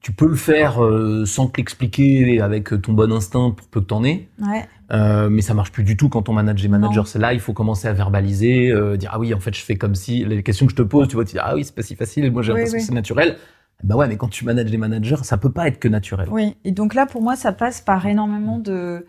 [0.00, 3.86] tu peux le faire euh, sans te l'expliquer avec ton bon instinct pour peu que
[3.86, 4.64] t'en aies, Ouais.
[4.92, 7.02] euh, mais ça marche plus du tout quand on manage des managers.
[7.04, 9.76] C'est là, il faut commencer à verbaliser, euh, dire ah oui, en fait, je fais
[9.76, 10.24] comme si.
[10.24, 11.94] Les questions que je te pose, tu vois, tu dis ah oui, c'est pas si
[11.94, 13.36] facile, moi j'ai l'impression que c'est naturel.
[13.82, 16.28] Bah ouais, mais quand tu manages des managers, ça peut pas être que naturel.
[16.30, 19.06] Oui, et donc là, pour moi, ça passe par énormément de...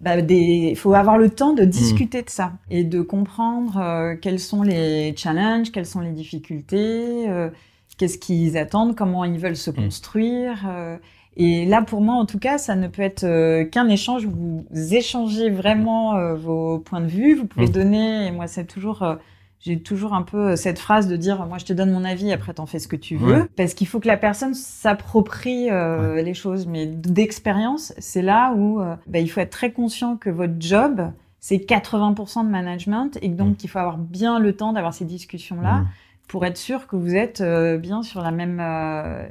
[0.00, 0.68] Bah, des...
[0.70, 4.62] Il faut avoir le temps de discuter de ça et de comprendre euh, quels sont
[4.62, 7.48] les challenges, quelles sont les difficultés, euh,
[7.96, 9.74] qu'est-ce qu'ils attendent, comment ils veulent se Mm.
[9.74, 10.64] construire.
[10.68, 10.96] euh,
[11.36, 14.24] et là, pour moi, en tout cas, ça ne peut être euh, qu'un échange.
[14.24, 17.34] où Vous échangez vraiment euh, vos points de vue.
[17.34, 17.72] Vous pouvez Mm.
[17.72, 18.26] donner.
[18.26, 19.02] Et moi, c'est toujours.
[19.02, 19.16] euh,
[19.64, 22.30] j'ai toujours un peu euh, cette phrase de dire moi je te donne mon avis
[22.32, 23.46] après t'en fais ce que tu veux Ouais.
[23.56, 28.80] parce qu'il faut que la personne s'approprie euh, les choses mais d'expérience c'est là où
[28.80, 33.28] euh, bah, il faut être très conscient que votre job c'est 80% de management et
[33.28, 35.86] donc il faut avoir bien le temps d'avoir ces discussions là Mm.
[36.28, 39.26] pour être sûr que vous êtes euh, bien sur la même euh,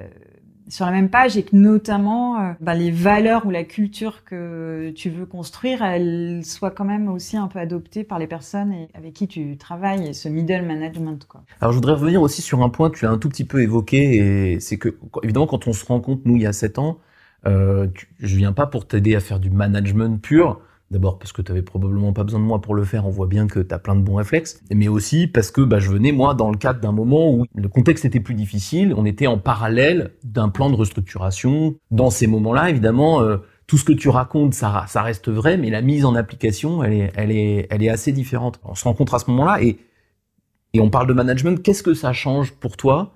[0.67, 5.09] sur la même page et que notamment bah, les valeurs ou la culture que tu
[5.09, 9.27] veux construire, elles soient quand même aussi un peu adoptées par les personnes avec qui
[9.27, 11.43] tu travailles et ce middle management quoi.
[11.61, 13.61] Alors je voudrais revenir aussi sur un point que tu as un tout petit peu
[13.61, 16.99] évoqué, et c'est que évidemment quand on se rencontre nous il y a sept ans,
[17.45, 17.87] euh,
[18.19, 20.61] je viens pas pour t'aider à faire du management pur.
[20.93, 23.25] D'abord parce que tu avais probablement pas besoin de moi pour le faire, on voit
[23.25, 26.11] bien que tu as plein de bons réflexes, mais aussi parce que bah, je venais
[26.11, 29.39] moi dans le cadre d'un moment où le contexte était plus difficile, on était en
[29.39, 31.73] parallèle d'un plan de restructuration.
[31.89, 35.81] Dans ces moments-là, évidemment, euh, tout ce que tu racontes, ça, reste vrai, mais la
[35.81, 38.59] mise en application, elle est, assez différente.
[38.63, 39.79] On se rencontre à ce moment-là et
[40.79, 43.15] on parle de management, qu'est-ce que ça change pour toi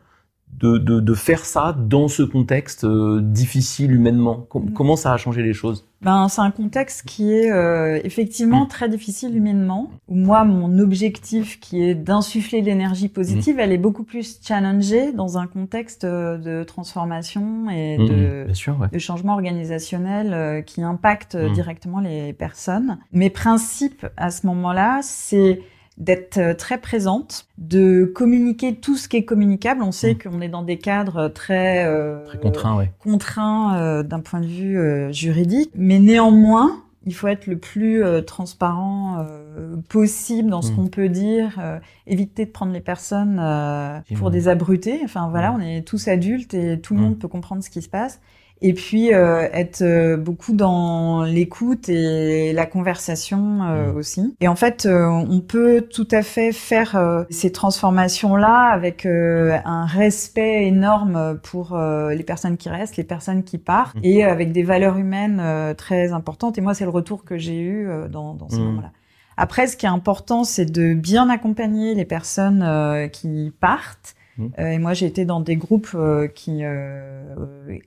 [0.59, 4.73] de, de, de faire ça dans ce contexte euh, difficile humainement Com- Mm.
[4.73, 5.85] Comment ça a changé les choses?
[6.01, 8.67] Ben, c'est un contexte qui est euh, effectivement Mm.
[8.67, 9.91] très difficile humainement.
[10.09, 15.45] Moi, mon objectif qui est d'insuffler l'énergie positive, elle est beaucoup plus challengée dans un
[15.45, 18.87] contexte euh, de transformation et de, Mm, Bien sûr, ouais.
[18.91, 21.53] de changement organisationnel euh, qui impacte Mm.
[21.53, 22.97] directement les personnes.
[23.11, 25.61] Mes principes à ce moment-là, c'est
[25.97, 29.81] d'être euh, très présente, de communiquer tout ce qui est communicable.
[29.83, 30.17] On sait Mm.
[30.29, 32.91] qu'on est dans des cadres très, euh, Très contraint, ouais.
[32.99, 38.03] contraint euh, d'un point de vue euh, juridique, mais néanmoins, il faut être le plus
[38.03, 39.25] euh, transparent
[39.57, 40.75] euh, possible dans ce Mm.
[40.75, 44.99] qu'on peut dire, euh, éviter de prendre les personnes euh, pour des abrutés.
[45.03, 45.55] Enfin voilà, Mm.
[45.55, 48.19] on est tous adultes et tout le monde peut comprendre ce qui se passe.
[48.61, 53.95] Et puis euh, être euh, beaucoup dans l'écoute et la conversation euh, Mm.
[53.97, 54.35] aussi.
[54.41, 59.57] Et en fait, euh, on peut tout à fait faire euh, ces transformations-là avec euh,
[59.65, 64.01] un respect énorme pour euh, les personnes qui restent, les personnes qui partent, Mm.
[64.03, 66.57] et avec des valeurs humaines euh, très importantes.
[66.57, 68.63] Et moi, c'est le retour que j'ai eu euh, dans, dans ces Mm.
[68.63, 68.91] moments-là.
[69.37, 74.15] Après, ce qui est important, c'est de bien accompagner les personnes euh, qui partent.
[74.37, 74.47] Mm.
[74.59, 77.33] Euh, et moi, j'ai été dans des groupes euh, qui euh,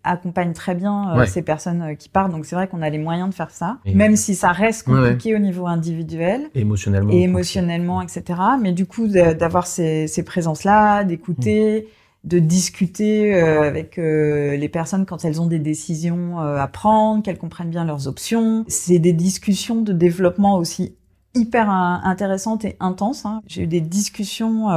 [0.04, 1.26] accompagnent très bien Ouais.
[1.26, 2.32] ces personnes qui partent.
[2.32, 4.86] Donc, c'est vrai qu'on a les moyens de faire ça, Et- même si ça reste
[4.86, 4.94] ouais.
[4.94, 7.12] compliqué au niveau individuel Et émotionnellement.
[7.12, 8.22] et émotionnellement, etc.
[8.60, 11.88] Mais du coup, d'avoir ces, ces présences-là, d'écouter,
[12.24, 17.22] de discuter euh, avec euh, les personnes quand elles ont des décisions euh, à prendre,
[17.22, 18.64] qu'elles comprennent bien leurs options.
[18.68, 20.94] C'est des discussions de développement aussi
[21.34, 23.24] hyper in- intéressantes et intenses.
[23.24, 23.40] hein.
[23.46, 24.68] J'ai eu des discussions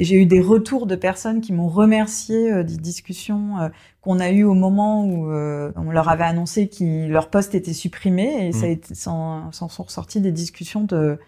[0.00, 3.68] et j'ai eu des retours de personnes qui m'ont remercié euh, des discussions euh,
[4.00, 7.74] qu'on a eues au moment où euh, on leur avait annoncé que leur poste était
[7.74, 8.94] supprimé et ça a Mm.
[8.94, 11.18] s'en s'en sont ressorties des discussions de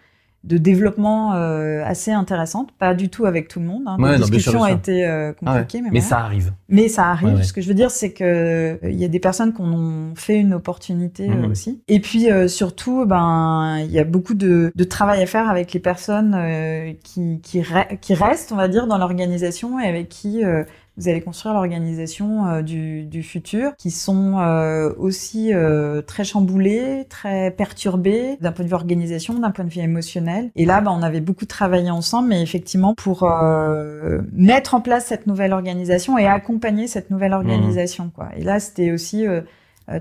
[0.45, 3.83] de développement euh, assez intéressantes, pas du tout avec tout le monde.
[3.87, 3.97] Hein.
[4.01, 4.75] Ouais, bien sûr, bien ont sûr.
[4.77, 5.59] été euh, Ah ouais.
[5.61, 6.09] compliquées, mais, Mais voilà.
[6.09, 6.53] ça arrive.
[6.69, 7.35] Mais ça arrive.
[7.37, 7.43] Ouais.
[7.45, 9.73] Ce que je veux dire, c'est que euh, il y a des personnes qui en
[9.73, 11.51] ont fait une opportunité euh, Mhm.
[11.53, 11.83] aussi.
[11.89, 15.73] Et puis euh, surtout, ben il y a beaucoup de, de travail à faire avec
[15.73, 20.09] les personnes euh, qui qui, re- qui restent, on va dire, dans l'organisation et avec
[20.09, 20.65] qui euh,
[20.97, 27.07] vous allez construire l'organisation euh, du, du futur, qui sont euh, aussi euh, très chamboulées,
[27.09, 30.51] très perturbées d'un point de vue organisation, d'un point de vue émotionnel.
[30.55, 35.07] Et là, ben, on avait beaucoup travaillé ensemble, mais effectivement pour euh, mettre en place
[35.07, 38.11] cette nouvelle organisation et accompagner cette nouvelle organisation.
[38.15, 38.29] Quoi.
[38.37, 39.41] Et là, c'était aussi euh,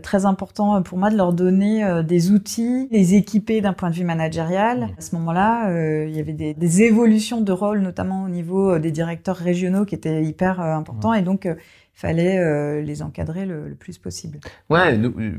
[0.02, 3.96] très important pour moi de leur donner euh, des outils, les équiper d'un point de
[3.96, 4.89] vue managérial.
[4.98, 8.72] À ce moment-là, euh, il y avait des, des évolutions de rôle, notamment au niveau
[8.72, 11.56] euh, des directeurs régionaux, qui étaient hyper euh, importants, et donc euh,
[11.96, 14.39] il fallait euh, les encadrer le, le plus possible.
[14.70, 15.32] Ouais, euh,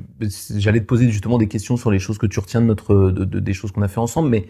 [0.56, 3.24] j'allais te poser justement des questions sur les choses que tu retiens de notre, de,
[3.24, 4.46] de- des choses qu'on a fait ensemble, mais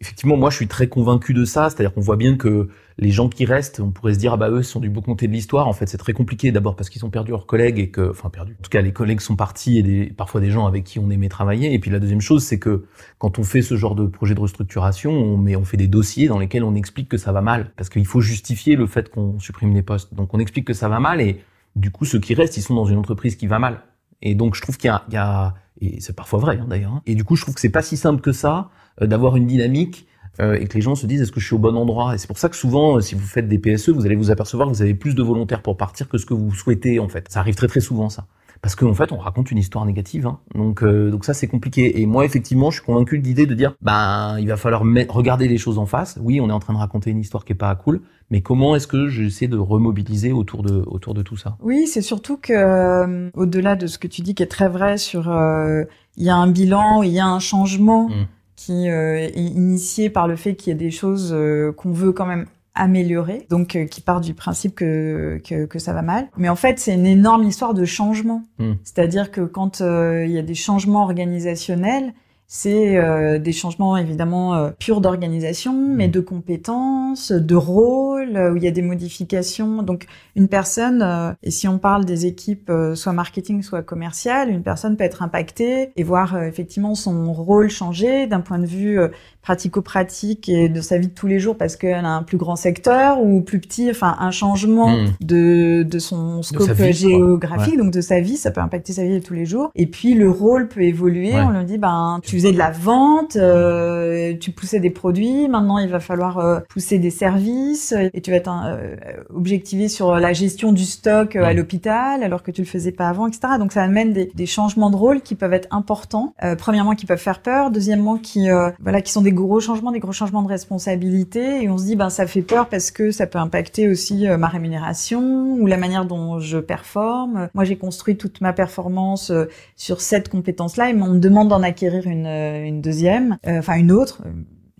[0.00, 1.70] effectivement, moi, je suis très convaincu de ça.
[1.70, 2.68] C'est-à-dire qu'on voit bien que
[2.98, 5.26] les gens qui restent, on pourrait se dire, ah bah eux, sont du beau comté
[5.26, 5.66] de l'histoire.
[5.66, 6.52] En fait, c'est très compliqué.
[6.52, 8.56] D'abord parce qu'ils ont perdu leurs collègues et que, enfin, perdu.
[8.58, 11.10] En tout cas, les collègues sont partis et des, parfois des gens avec qui on
[11.10, 11.72] aimait travailler.
[11.74, 12.84] Et puis la deuxième chose, c'est que
[13.18, 16.28] quand on fait ce genre de projet de restructuration, on met, on fait des dossiers
[16.28, 17.72] dans lesquels on explique que ça va mal.
[17.76, 20.14] Parce qu'il faut justifier le fait qu'on supprime les postes.
[20.14, 21.40] Donc on explique que ça va mal et
[21.76, 23.82] du coup, ceux qui restent, ils sont dans une entreprise qui va mal.
[24.24, 26.92] Et donc, je trouve qu'il y y a et c'est parfois vrai hein, d'ailleurs.
[26.92, 27.02] hein.
[27.06, 28.70] Et du coup, je trouve que c'est pas si simple que ça
[29.02, 30.06] euh, d'avoir une dynamique
[30.40, 32.14] euh, et que les gens se disent est-ce que je suis au bon endroit?
[32.14, 34.30] Et c'est pour ça que souvent, euh, si vous faites des PSE, vous allez vous
[34.30, 37.08] apercevoir que vous avez plus de volontaires pour partir que ce que vous souhaitez en
[37.08, 37.26] fait.
[37.28, 38.26] Ça arrive très très souvent ça.
[38.64, 40.26] Parce qu'en fait, on raconte une histoire négative.
[40.26, 40.38] Hein.
[40.54, 42.00] Donc, euh, donc ça, c'est compliqué.
[42.00, 45.48] Et moi, effectivement, je suis convaincu de l'idée de dire, ben, il va falloir regarder
[45.48, 46.18] les choses en face.
[46.22, 48.00] Oui, on est en train de raconter une histoire qui est pas cool,
[48.30, 51.58] mais comment est-ce que j'essaie de remobiliser autour de autour de tout ça?
[51.60, 54.96] Oui, c'est surtout que euh, au-delà de ce que tu dis, qui est très vrai
[54.96, 55.84] sur, euh,
[56.16, 58.08] il y a un bilan, il y a un changement.
[58.08, 58.26] Mmh.
[58.56, 61.36] qui est initié par le fait qu'il y a des choses
[61.76, 65.92] qu'on veut quand même amélioré, donc euh, qui part du principe que, que, que, ça
[65.92, 66.28] va mal.
[66.36, 68.42] Mais en fait, c'est une énorme histoire de changement.
[68.58, 68.74] Hmm.
[68.82, 72.14] C'est-à-dire que quand euh, il y a des changements organisationnels,
[72.46, 76.10] c'est euh, des changements évidemment euh, purs d'organisation, mais mmh.
[76.10, 79.82] de compétences, de rôle, où il y a des modifications.
[79.82, 84.62] Donc une personne, euh, et si on parle des équipes soit marketing, soit commercial, une
[84.62, 88.98] personne peut être impactée et voir effectivement son rôle changer d'un point de vue
[89.42, 92.56] pratico-pratique et de sa vie de tous les jours parce qu'elle a un plus grand
[92.56, 95.06] secteur ou plus petit, enfin un changement mmh.
[95.20, 99.24] de, de son scope géographique, donc de sa vie, ça peut impacter sa vie de
[99.24, 99.70] tous les jours.
[99.74, 103.36] Et puis le rôle peut évoluer, on lui dit ben tu faisais de la vente,
[103.36, 108.30] euh, tu poussais des produits, maintenant il va falloir euh, pousser des services et tu
[108.30, 108.96] vas être euh,
[109.34, 113.26] objectivé sur la gestion du stock à l'hôpital alors que tu le faisais pas avant,
[113.28, 113.54] etc.
[113.58, 116.34] Donc ça amène des, des changements de rôle qui peuvent être importants.
[116.58, 117.70] premièrement, qui peuvent faire peur.
[117.70, 118.48] Deuxièmement, qui
[118.80, 121.62] voilà, qui sont des gros changements, des gros changements de responsabilité.
[121.62, 124.48] Et on se dit, ben ça fait peur parce que ça peut impacter aussi ma
[124.48, 127.48] rémunération ou la manière dont je performe.
[127.54, 129.32] Moi, j'ai construit toute ma performance
[129.76, 133.76] sur cette compétence-là et on me demande d'en acquérir une euh, une, deuxième, euh, enfin
[133.76, 134.22] une autre,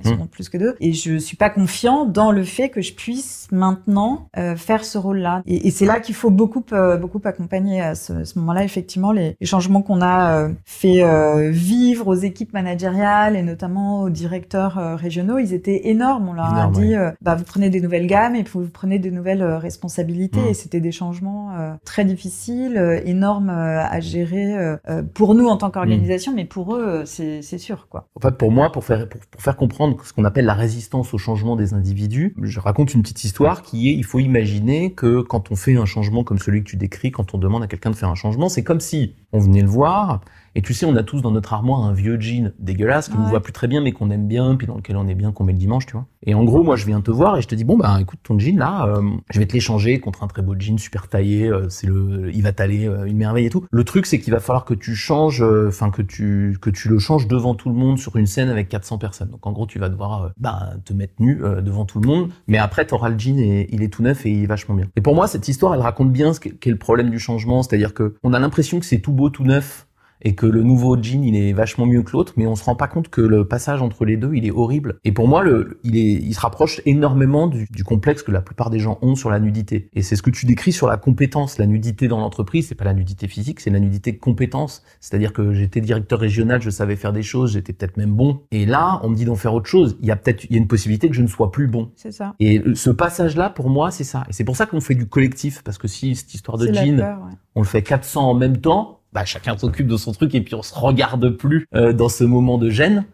[0.04, 0.26] Mmh.
[0.26, 0.74] plus que deux.
[0.80, 4.98] Et je suis pas confiant dans le fait que je puisse maintenant euh, faire ce
[4.98, 5.42] rôle-là.
[5.46, 8.64] Et, et c'est là qu'il faut beaucoup, euh, beaucoup accompagner à ce, ce moment-là.
[8.64, 14.02] Effectivement, les, les changements qu'on a euh, fait euh, vivre aux équipes managériales et notamment
[14.02, 16.28] aux directeurs régionaux, ils étaient énormes.
[16.28, 19.42] On leur a dit, bah, vous prenez des nouvelles gammes et vous prenez des nouvelles
[19.42, 20.40] responsabilités.
[20.40, 20.48] Mmh.
[20.48, 21.50] Et c'était des changements
[21.84, 24.76] très difficiles, énormes à gérer
[25.14, 26.36] pour nous en tant qu'organisation, mmh.
[26.36, 28.08] mais pour eux, c'est sûr, quoi.
[28.14, 31.14] En fait, pour moi, pour faire, pour, pour faire comprendre ce qu'on appelle la résistance
[31.14, 32.34] au changement des individus.
[32.42, 35.86] Je raconte une petite histoire qui est, il faut imaginer que quand on fait un
[35.86, 38.48] changement comme celui que tu décris, quand on demande à quelqu'un de faire un changement,
[38.48, 40.20] c'est comme si on venait le voir,
[40.54, 43.26] et tu sais, on a tous dans notre armoire un vieux jean dégueulasse qui ne
[43.26, 45.44] voit plus très bien, mais qu'on aime bien, puis dans lequel on est bien, qu'on
[45.44, 46.06] met le dimanche, tu vois.
[46.26, 48.20] Et en gros, moi, je viens te voir et je te dis, bon, bah, écoute,
[48.22, 51.48] ton jean là, euh, je vais te l'échanger contre un très beau jean super taillé,
[51.48, 53.64] euh, c'est le, il va t'aller euh, une merveille et tout.
[53.70, 56.98] Le truc, c'est qu'il va falloir que tu changes, enfin, que tu, que tu le
[56.98, 59.30] changes devant tout le monde sur une scène avec 400 personnes.
[59.30, 62.58] Donc, en gros, tu vas devoir, bah, te mettre nu devant tout le monde, mais
[62.58, 64.86] après, t'auras le jean et il est tout neuf et il est vachement bien.
[64.96, 67.92] Et pour moi, cette histoire, elle raconte bien ce qu'est le problème du changement, c'est-à-dire
[67.92, 69.86] que on a l'impression que c'est tout beau, tout neuf,
[70.24, 72.74] et que le nouveau jean il est vachement mieux que l'autre, mais on se rend
[72.74, 74.98] pas compte que le passage entre les deux il est horrible.
[75.04, 78.40] Et pour moi, le, il est, il se rapproche énormément du, du, complexe que la
[78.40, 79.88] plupart des gens ont sur la nudité.
[79.94, 82.84] Et c'est ce que tu décris sur la compétence, la nudité dans l'entreprise, c'est pas
[82.84, 84.82] la nudité physique, c'est la nudité de compétence.
[85.00, 88.40] C'est-à-dire que j'étais directeur régional, je savais faire des choses, j'étais peut-être même bon.
[88.50, 89.96] Et là, on me dit d'en faire autre chose.
[90.00, 91.90] Il y a peut-être, il y a une possibilité que je ne sois plus bon.
[91.96, 92.34] C'est ça.
[92.40, 94.24] Et ce passage-là, pour moi, c'est ça.
[94.28, 97.18] Et c'est pour ça qu'on fait du collectif, parce que si cette histoire de jean,
[97.54, 100.54] on le fait 400 en même temps, bah, chacun s'occupe de son truc et puis
[100.56, 103.04] on se regarde plus euh, dans ce moment de gêne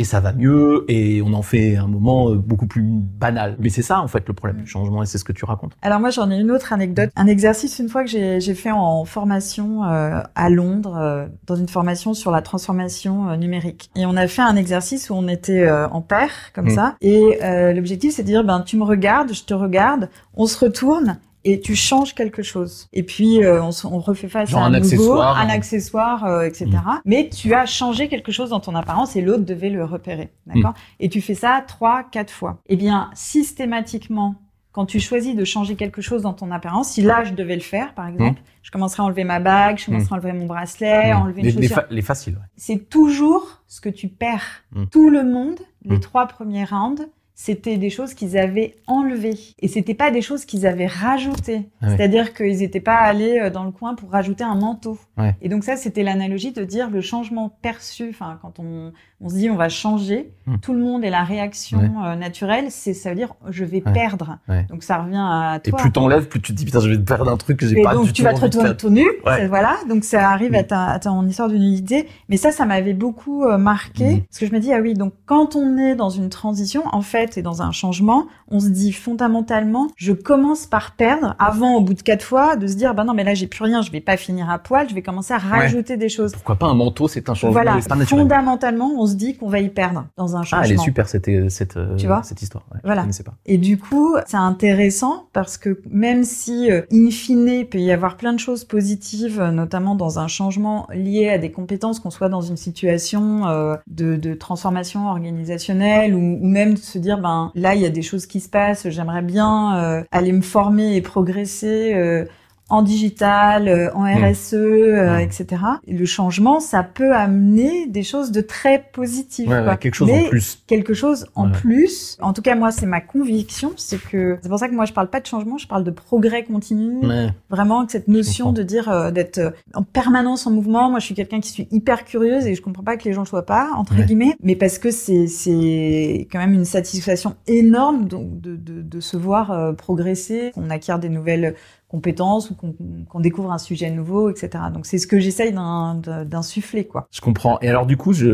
[0.00, 3.56] et ça va mieux et on en fait un moment euh, beaucoup plus banal.
[3.58, 5.72] Mais c'est ça en fait le problème du changement et c'est ce que tu racontes.
[5.80, 9.06] Alors moi j'en ai une autre anecdote, un exercice une fois que j'ai fait en
[9.06, 13.90] formation euh, à Londres, dans une formation sur la transformation numérique.
[13.96, 16.70] Et on a fait un exercice où on était en paire comme mmh.
[16.70, 17.38] ça et
[17.74, 21.60] l'objectif c'est de dire ben tu me regardes, je te regarde, on se retourne et
[21.60, 22.88] tu changes quelque chose.
[22.92, 26.66] Et puis euh, on, on, refait face à un, nouveau, accessoire, un accessoire, euh, etc.
[26.66, 26.90] Mm.
[27.04, 30.72] Mais tu as changé quelque chose dans ton apparence et l'autre devait le repérer, d'accord?
[30.72, 31.00] Mm.
[31.00, 32.58] Et tu fais ça trois, quatre fois.
[32.66, 34.34] Eh bien, systématiquement,
[34.72, 37.62] quand tu choisis de changer quelque chose dans ton apparence, si là je devais le
[37.62, 38.44] faire, par exemple, mm.
[38.62, 41.68] je commencerai à enlever ma bague, je commencerai à enlever mon bracelet, enlever une les,
[41.68, 41.84] chaussure.
[41.90, 42.34] Les, faciles.
[42.34, 42.46] Ouais.
[42.56, 44.64] C'est toujours ce que tu perds.
[44.90, 47.06] Tout le monde, les trois premiers rounds,
[47.40, 51.68] c'était des choses qu'ils avaient enlevées et c'était pas des choses qu'ils avaient rajoutées.
[51.80, 54.98] Ah C'est-à-dire qu'ils n'étaient pas allés euh, dans le coin pour rajouter un manteau.
[55.40, 58.08] Et donc ça, c'était l'analogie de dire le changement perçu.
[58.10, 60.56] Enfin, quand on, on se dit on va changer, hmm.
[60.58, 64.38] tout le monde et la réaction euh, naturelle, c'est ça veut dire je vais perdre.
[64.68, 65.78] Donc ça revient à toi.
[65.78, 67.82] Et plus t'enlèves, plus tu te dis putain je vais perdre un truc que j'ai
[67.82, 69.06] pas donc, du tu vas te retrouver tout nu.
[69.48, 69.76] Voilà.
[69.88, 72.08] Donc ça arrive à, ta, à ton histoire d'unité.
[72.28, 74.20] Mais ça, ça m'avait beaucoup euh, marqué hmm.
[74.22, 77.02] parce que je me dis ah oui donc quand on est dans une transition, en
[77.02, 81.80] fait et dans un changement, on se dit fondamentalement, je commence par perdre avant, au
[81.80, 83.90] bout de quatre fois, de se dire, bah non, mais là, j'ai plus rien, je
[83.90, 86.32] vais pas finir à poil, je vais commencer à rajouter des choses.
[86.32, 89.68] Pourquoi pas un manteau, c'est un changement, Voilà, fondamentalement, on se dit qu'on va y
[89.68, 90.62] perdre dans un changement.
[90.62, 92.64] Ah, elle est super cette, cette, euh, Tu vois cette histoire.
[92.72, 93.04] Ouais, Voilà.
[93.10, 93.34] Je pas.
[93.46, 97.90] Et du coup, c'est intéressant parce que même si, euh, in fine, il peut y
[97.90, 102.10] avoir plein de choses positives, euh, notamment dans un changement lié à des compétences, qu'on
[102.10, 107.17] soit dans une situation euh, de, de transformation organisationnelle ou, ou même de se dire,
[107.20, 110.42] ben là, il y a des choses qui se passent, j'aimerais bien euh, aller me
[110.42, 112.26] former et progresser.
[112.70, 114.24] En digital, euh, en Mm.
[114.24, 115.20] RSE, euh, Mm.
[115.20, 115.62] etc.
[115.86, 119.48] Le changement, ça peut amener des choses de très positives.
[119.48, 119.72] Ouais, quoi.
[119.72, 120.62] ouais, quelque chose Mais en plus.
[120.66, 121.52] quelque chose en Ouais.
[121.58, 122.16] plus.
[122.20, 124.92] En tout cas, moi, c'est ma conviction, c'est que c'est pour ça que moi, je
[124.92, 127.06] parle pas de changement, je parle de progrès continu.
[127.06, 127.28] Ouais.
[127.50, 130.90] Vraiment, que cette notion de dire euh, d'être en permanence en mouvement.
[130.90, 133.22] Moi, je suis quelqu'un qui suis hyper curieuse et je comprends pas que les gens
[133.22, 134.36] le soient pas, entre guillemets.
[134.42, 139.16] Mais parce que c'est c'est quand même une satisfaction énorme donc de de, de se
[139.16, 141.54] voir euh, progresser, qu'on acquiert des nouvelles
[141.88, 144.64] compétences ou qu'on découvre un sujet nouveau, etc.
[144.72, 147.08] Donc c'est ce que j'essaye d'insuffler, quoi.
[147.10, 147.58] Je comprends.
[147.60, 148.26] Et alors, du coup, je,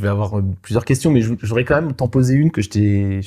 [0.00, 3.20] vais avoir euh, plusieurs questions, mais j'aurais quand même t'en poser une que je t'ai,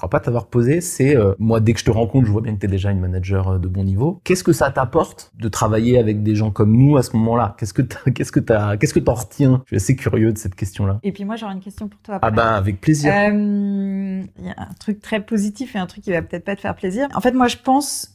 [0.00, 0.80] crois pas t'avoir posée.
[0.80, 2.90] C'est, euh, moi, dès que je te rencontre, je vois bien que tu es déjà
[2.90, 4.20] une manager euh, de bon niveau.
[4.24, 7.54] Qu'est-ce que ça t'apporte de travailler avec des gens comme nous à ce moment-là?
[7.58, 9.62] Qu'est-ce que qu'est-ce que t'as, qu'est-ce que t'en retiens?
[9.66, 11.00] Je suis assez curieux de cette question-là.
[11.02, 12.28] Et puis moi, j'aurais une question pour toi après.
[12.28, 13.12] Ah ben, avec plaisir.
[13.12, 16.56] Euh, Il y a un truc très positif et un truc qui va peut-être pas
[16.56, 17.08] te faire plaisir.
[17.14, 18.14] En fait, moi, je pense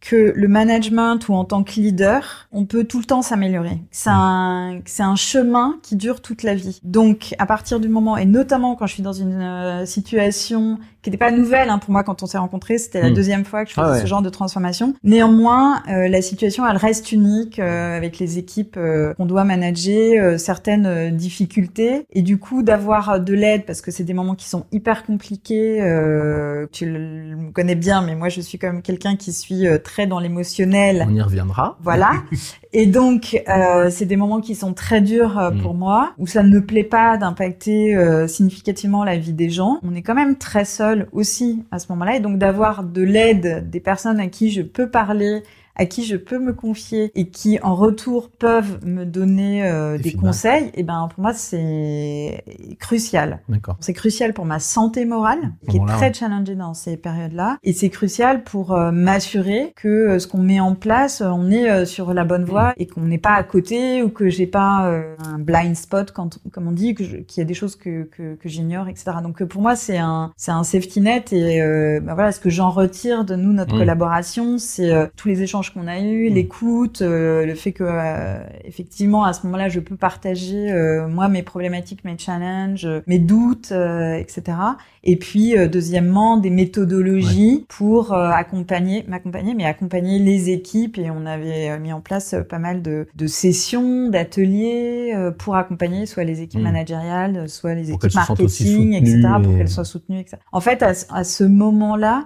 [0.00, 3.78] que le management ou en tant que leader, on peut tout le temps s'améliorer.
[3.90, 6.80] C'est un, c'est un chemin qui dure toute la vie.
[6.84, 11.10] Donc, à partir du moment, et notamment quand je suis dans une euh, situation qui
[11.10, 13.14] n'était pas nouvelle hein, pour moi quand on s'est rencontrés, c'était la Mm.
[13.14, 14.00] deuxième fois que je faisais Ah ouais.
[14.00, 14.94] ce genre de transformation.
[15.02, 20.22] Néanmoins, euh, la situation, elle reste unique euh, avec les équipes euh, qu'on doit manager,
[20.24, 24.34] euh, certaines euh, difficultés, et du coup d'avoir de l'aide parce que c'est des moments
[24.36, 25.80] qui sont hyper compliqués.
[25.82, 29.66] euh, tu le le connais bien, mais moi je suis quand même quelqu'un qui suis
[29.66, 31.06] euh, très dans l'émotionnel.
[31.08, 31.78] On y reviendra.
[31.82, 32.12] Voilà.
[32.74, 35.62] Et donc, euh, c'est des moments qui sont très durs euh, Mm.
[35.62, 39.80] pour moi, où ça ne me plaît pas d'impacter euh, significativement la vie des gens.
[39.82, 43.70] On est quand même très seul aussi à ce moment-là, et donc d'avoir de l'aide
[43.70, 45.42] des personnes à qui je peux parler,
[45.78, 50.12] à qui je peux me confier et qui en retour peuvent me donner euh, Des
[50.12, 52.44] conseils, et ben pour moi c'est
[52.78, 53.40] crucial.
[53.48, 53.76] D'accord.
[53.80, 57.90] C'est crucial pour ma santé morale, qui est très challengée dans ces périodes-là, et c'est
[57.90, 62.12] crucial pour euh, m'assurer que euh, ce qu'on met en place, on est euh, sur
[62.14, 64.90] la bonne voie et qu'on n'est pas à côté ou que j'ai pas
[65.24, 68.48] un blind spot, quand, comme on dit, qu'il y a des choses que, que, que
[68.48, 69.12] j'ignore, etc.
[69.22, 71.60] Donc pour moi c'est un c'est un safety net et
[72.00, 75.86] bah voilà ce que j'en retire de nous notre collaboration, c'est tous les échanges qu'on
[75.86, 76.34] a eus, Mm.
[76.34, 81.28] l'écoute, euh, le fait que euh, effectivement à ce moment-là je peux partager euh, moi
[81.28, 84.56] mes problématiques, mes challenges, mes doutes, etc.
[85.04, 90.98] Et puis deuxièmement des méthodologies pour accompagner, m'accompagner, mais accompagner les équipes.
[90.98, 96.24] Et on avait mis en place pas mal de, de sessions, d'ateliers pour accompagner soit
[96.24, 96.64] les équipes Mm.
[96.64, 99.20] managériales, soit les Pour équipes marketing, etc.
[99.42, 100.38] Pour qu'elles soient soutenues, etc.
[100.52, 102.24] En fait, à ce moment-là,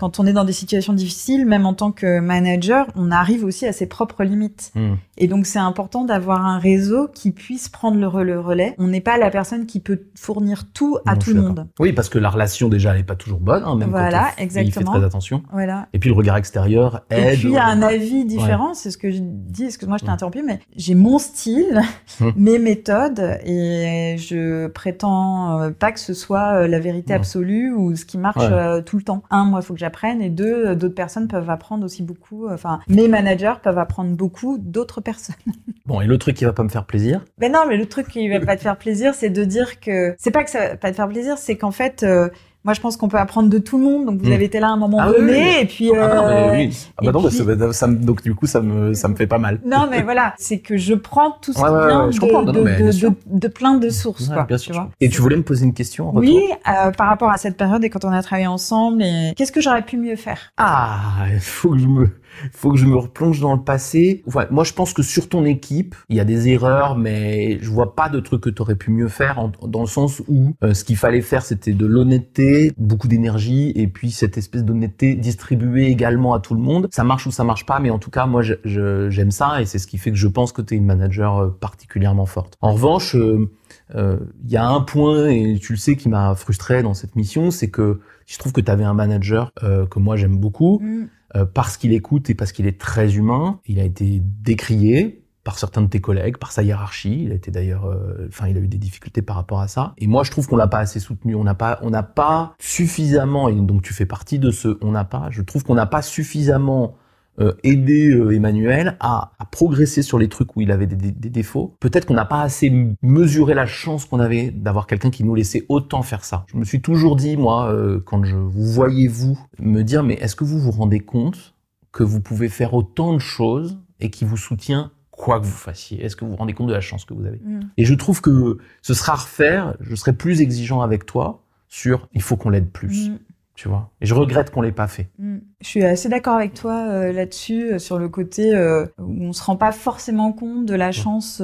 [0.00, 3.66] quand on est dans des situations difficiles, même en tant que manager, on arrive aussi
[3.66, 4.72] à ses propres limites.
[4.74, 4.94] Hmm.
[5.18, 8.74] Et donc, c'est important d'avoir un réseau qui puisse prendre le re- le relais.
[8.78, 11.66] On n'est pas la personne qui peut fournir tout à Non, tout le monde.
[11.78, 14.40] Oui, parce que la relation déjà, elle est pas toujours bonne, hein, même Voilà, quand
[14.40, 14.68] on, exactement.
[14.68, 15.42] il fait très attention.
[15.52, 15.88] Voilà.
[15.92, 17.34] Et puis le regard extérieur aide.
[17.34, 20.04] Et puis, il y a un avis différent, c'est ce que je dis, excuse-moi, je
[20.06, 21.82] t'ai interrompu, mais j'ai mon style,
[22.22, 22.32] Hum.
[22.36, 27.94] mes méthodes, et je prétends euh, pas que ce soit euh, la vérité absolue ou
[27.96, 28.48] ce qui marche Ouais.
[28.52, 29.22] euh, tout le temps.
[29.30, 32.46] Un, moi, il faut que j'apprenne, et deux, euh, d'autres personnes peuvent apprendre aussi beaucoup,
[32.46, 35.36] euh, enfin, mes managers peuvent apprendre beaucoup d'autres personnes.
[35.86, 38.06] Bon, et le truc qui va pas me faire plaisir, Mais non, mais le truc
[38.06, 40.76] qui va pas te faire plaisir, c'est de dire que c'est pas que ça va
[40.76, 42.28] pas te faire plaisir, c'est qu'en fait, euh,
[42.64, 44.06] moi je pense qu'on peut apprendre de tout le monde.
[44.06, 44.32] Donc vous Mm.
[44.32, 45.56] avez été là à un moment Ah donné, oui.
[45.62, 46.86] et puis Ah bah non, euh, mais oui.
[46.98, 49.38] Ah bah non, puis- ça, ça donc du coup, ça me, ça me fait pas
[49.38, 49.60] mal.
[49.64, 52.78] non, mais voilà, c'est que je prends tout ce qui vient de, mais
[53.26, 54.44] de, plein de sources, Ouais, quoi.
[54.44, 54.74] bien tu sûr.
[54.74, 54.88] vois.
[55.00, 57.82] Et tu voulais me poser une question en Oui, euh, par rapport à cette période
[57.84, 60.52] et quand on a travaillé ensemble, et qu'est-ce que j'aurais pu mieux faire?
[60.56, 60.98] Ah,
[61.32, 62.08] il faut que je me,
[62.52, 64.22] faut que je me replonge dans le passé.
[64.34, 67.70] Ouais, moi, je pense que sur ton équipe, il y a des erreurs, mais je
[67.70, 70.54] vois pas de trucs que tu aurais pu mieux faire, en- dans le sens où
[70.62, 75.14] euh, ce qu'il fallait faire, c'était de l'honnêteté, beaucoup d'énergie, et puis cette espèce d'honnêteté
[75.14, 76.88] distribuée également à tout le monde.
[76.92, 79.78] Ça marche ou ça marche pas, mais en tout cas, moi, j'aime ça, et c'est
[79.78, 82.56] ce qui fait que je pense que tu es une manager euh, particulièrement forte.
[82.60, 83.50] En revanche, euh,
[83.94, 87.16] euh, il y a un point, et tu le sais, qui m'a frustré dans cette
[87.16, 90.78] mission, c'est que je trouve que tu avais un manager euh, que moi j'aime beaucoup,
[90.80, 91.06] Mm.
[91.36, 93.60] Euh, parce qu'il écoute et parce qu'il est très humain.
[93.66, 97.24] Il a été décrié par certains de tes collègues, par sa hiérarchie.
[97.24, 99.94] Il a été d'ailleurs, euh, enfin, il a eu des difficultés par rapport à ça.
[99.98, 101.34] Et moi, je trouve qu'on l'a pas assez soutenu.
[101.34, 103.48] On n'a pas, on n'a pas suffisamment.
[103.48, 104.76] Et donc, tu fais partie de ce.
[104.82, 105.28] On n'a pas.
[105.30, 106.96] Je trouve qu'on n'a pas suffisamment
[107.40, 111.10] euh, aidé euh, Emmanuel à, à, progresser sur les trucs où il avait des, des,
[111.10, 111.74] des défauts.
[111.80, 112.70] Peut-être qu'on n'a pas assez
[113.02, 116.44] mesuré la chance qu'on avait d'avoir quelqu'un qui nous laissait autant faire ça.
[116.52, 120.14] Je me suis toujours dit, moi, euh, quand je vous voyais vous me dire, mais
[120.14, 121.54] est-ce que vous vous rendez compte
[121.92, 126.04] que vous pouvez faire autant de choses et qui vous soutient quoi que vous fassiez?
[126.04, 127.40] Est-ce que vous vous rendez compte de la chance que vous avez?
[127.42, 127.60] Mm.
[127.78, 129.76] Et je trouve que ce sera à refaire.
[129.80, 133.08] Je serai plus exigeant avec toi sur il faut qu'on l'aide plus.
[133.08, 133.18] Mm.
[133.60, 135.10] Tu vois Et je regrette qu'on l'ait pas fait.
[135.18, 135.36] Mm.
[135.60, 139.34] Je suis assez d'accord avec toi euh, là-dessus, euh, sur le côté euh, où on
[139.34, 141.42] se rend pas forcément compte de la chance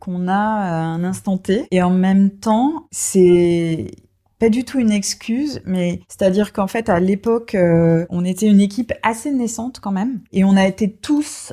[0.00, 1.66] qu'on a à un instant T.
[1.70, 3.88] Et en même temps, c'est
[4.38, 8.94] pas du tout une excuse, mais c'est-à-dire qu'en fait, à l'époque, on était une équipe
[9.02, 11.52] assez naissante quand même, et on a été tous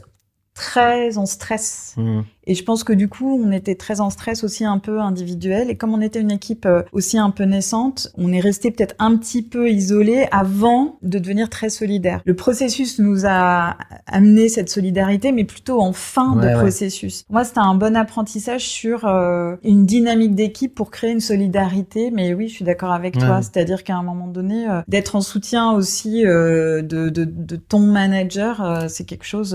[0.53, 1.93] très en stress.
[1.97, 2.21] Mmh.
[2.47, 5.69] Et je pense que du coup, on était très en stress aussi un peu individuel.
[5.69, 8.95] Et comme on était une équipe euh, aussi un peu naissante, on est resté peut-être
[8.99, 12.21] un petit peu isolé avant de devenir très solidaire.
[12.25, 13.77] Le processus nous a
[14.07, 16.53] amené cette solidarité, mais plutôt en fin Ouais, de ouais.
[16.53, 17.23] processus.
[17.29, 22.11] Moi, c'était un bon apprentissage sur euh, une dynamique d'équipe pour créer une solidarité.
[22.11, 23.41] Mais oui, je suis d'accord avec toi.
[23.41, 27.79] C'est-à-dire qu'à un moment donné, euh, d'être en soutien aussi euh, de, de, de ton
[27.79, 29.53] manager, c'est quelque chose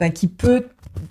[0.00, 0.64] bah, qui peut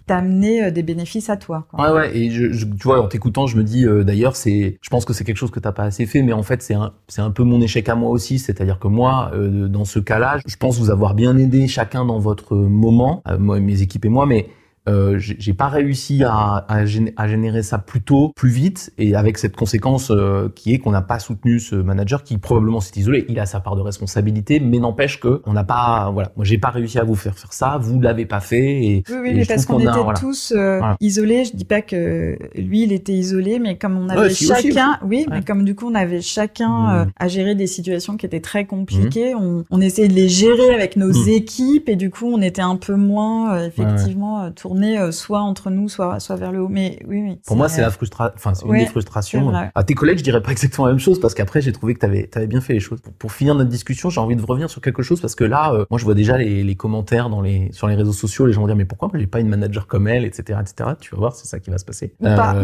[0.05, 1.65] t'amener euh, des bénéfices à toi.
[1.77, 2.17] Ouais, ouais.
[2.17, 5.23] Et tu vois, en t'écoutant, je me dis, euh, d'ailleurs, c'est, je pense que c'est
[5.23, 7.43] quelque chose que t'as pas assez fait, mais en fait, c'est un, c'est un peu
[7.43, 8.39] mon échec à moi aussi.
[8.39, 12.19] C'est-à-dire que moi, euh, dans ce cas-là, je pense vous avoir bien aidé chacun dans
[12.19, 14.47] votre moment, mes équipes et moi, mais
[14.88, 19.15] euh, j'ai pas réussi à, à, gén- à générer ça plus tôt, plus vite, et
[19.15, 22.99] avec cette conséquence euh, qui est qu'on n'a pas soutenu ce manager qui probablement s'est
[22.99, 23.25] isolé.
[23.29, 26.57] Il a sa part de responsabilité, mais n'empêche que on n'a pas, voilà, moi j'ai
[26.57, 29.34] pas réussi à vous faire faire ça, vous l'avez pas fait, et, Oui, oui, et
[29.36, 30.19] mais parce qu'on qu'on était voilà.
[30.19, 30.97] tous euh, Voilà.
[30.99, 31.45] isolés.
[31.45, 34.71] Je dis pas que lui, il était isolé, mais comme on avait Ouais, si, aussi,
[34.73, 35.41] chacun, oui, mais Ouais.
[35.43, 39.34] comme du coup, on avait chacun euh, à gérer des situations qui étaient très compliquées.
[39.36, 41.29] On, on essayait de les gérer avec nos Mhm.
[41.29, 45.41] équipes, et du coup, on était un peu moins euh, effectivement euh, tournés euh, soit
[45.41, 46.67] entre nous, soit soit vers le haut.
[46.69, 47.39] Mais oui, oui.
[47.45, 48.34] Pour moi, c'est la frustration.
[48.36, 49.51] Enfin, c'est une Ouais, des frustrations.
[49.76, 51.99] À tes collègues, je dirais pas exactement la même chose parce qu'après, j'ai trouvé que
[51.99, 53.01] t'avais avais bien fait les choses.
[53.01, 55.74] Pour, pour finir notre discussion, j'ai envie de revenir sur quelque chose parce que là,
[55.74, 58.45] euh, moi, je vois déjà les, les commentaires dans les sur les réseaux sociaux.
[58.45, 60.91] Les gens vont dire mais pourquoi j'ai pas une manager comme elle, etc., etc.
[60.99, 62.15] Tu vas voir, c'est ça qui va se passer.
[62.19, 62.55] Ou pas.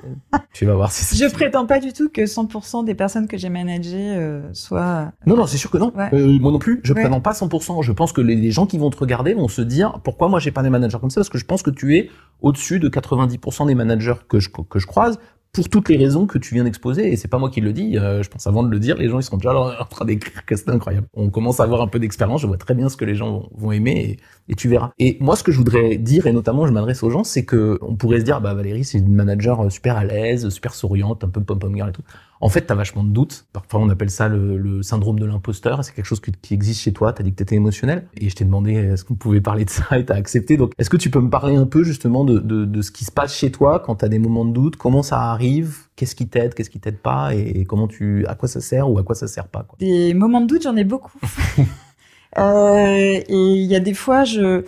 [0.52, 0.90] tu vas voir.
[0.90, 5.12] Je prétends pas du tout que 100% des personnes que j'ai managées euh, soient.
[5.26, 5.92] Non, non, c'est sûr que non.
[5.96, 6.08] Ouais.
[6.14, 6.80] Euh, moi non plus.
[6.84, 7.02] Je Ouais.
[7.02, 7.82] prétends pas 100%.
[7.82, 10.38] Je pense que les, les gens qui vont te regarder vont se dire pourquoi moi
[10.40, 11.20] j'ai pas des managers comme ça?
[11.20, 14.78] Parce que je pense que tu es au-dessus de 90% des managers que je que
[14.78, 15.18] je croise
[15.56, 17.96] pour toutes les raisons que tu viens d'exposer et c'est pas moi qui le dis.
[17.96, 20.44] euh, je pense avant de le dire, les gens ils sont déjà en train d'écrire
[20.44, 21.06] que c'est incroyable.
[21.14, 22.42] On commence à avoir un peu d'expérience.
[22.42, 24.90] Je vois très bien ce que les gens vont, aimer et, tu verras.
[24.98, 27.78] Et moi ce que je voudrais dire et notamment je m'adresse aux gens, c'est que
[27.80, 31.30] on pourrait se dire bah Valérie c'est une manager super à l'aise, super souriante, un
[31.30, 32.02] peu pom pom girl et tout.
[32.40, 33.46] En fait, t'as vachement de doutes.
[33.52, 35.84] Parfois, on appelle ça le, syndrome de l'imposteur.
[35.84, 37.12] C'est quelque chose qui, existe chez toi.
[37.12, 38.06] T'as dit que t'étais émotionnel.
[38.20, 40.56] Et je t'ai demandé est-ce qu'on pouvait parler de ça et t'as accepté.
[40.56, 43.34] Donc, est-ce que tu peux me parler un peu justement de, ce qui se passe
[43.34, 44.76] chez toi quand t'as des moments de doute?
[44.76, 45.76] Comment ça arrive?
[45.96, 46.54] Qu'est-ce qui t'aide?
[46.54, 47.34] Qu'est-ce qui t'aide pas?
[47.34, 49.66] Et comment tu, à quoi ça sert ou à quoi ça sert pas.
[49.78, 51.18] Des moments de doute, j'en ai beaucoup.
[52.38, 54.62] Euh, et il y a des fois, je,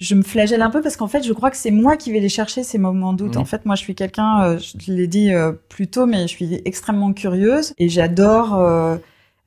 [0.00, 2.20] je me flagelle un peu parce qu'en fait, je crois que c'est moi qui vais
[2.20, 3.36] les chercher ces moments de doute.
[3.36, 3.40] Mhm.
[3.42, 6.26] En fait, moi, je suis quelqu'un, euh, je l'ai dit euh, plus tôt, mais je
[6.28, 8.96] suis extrêmement curieuse et j'adore euh,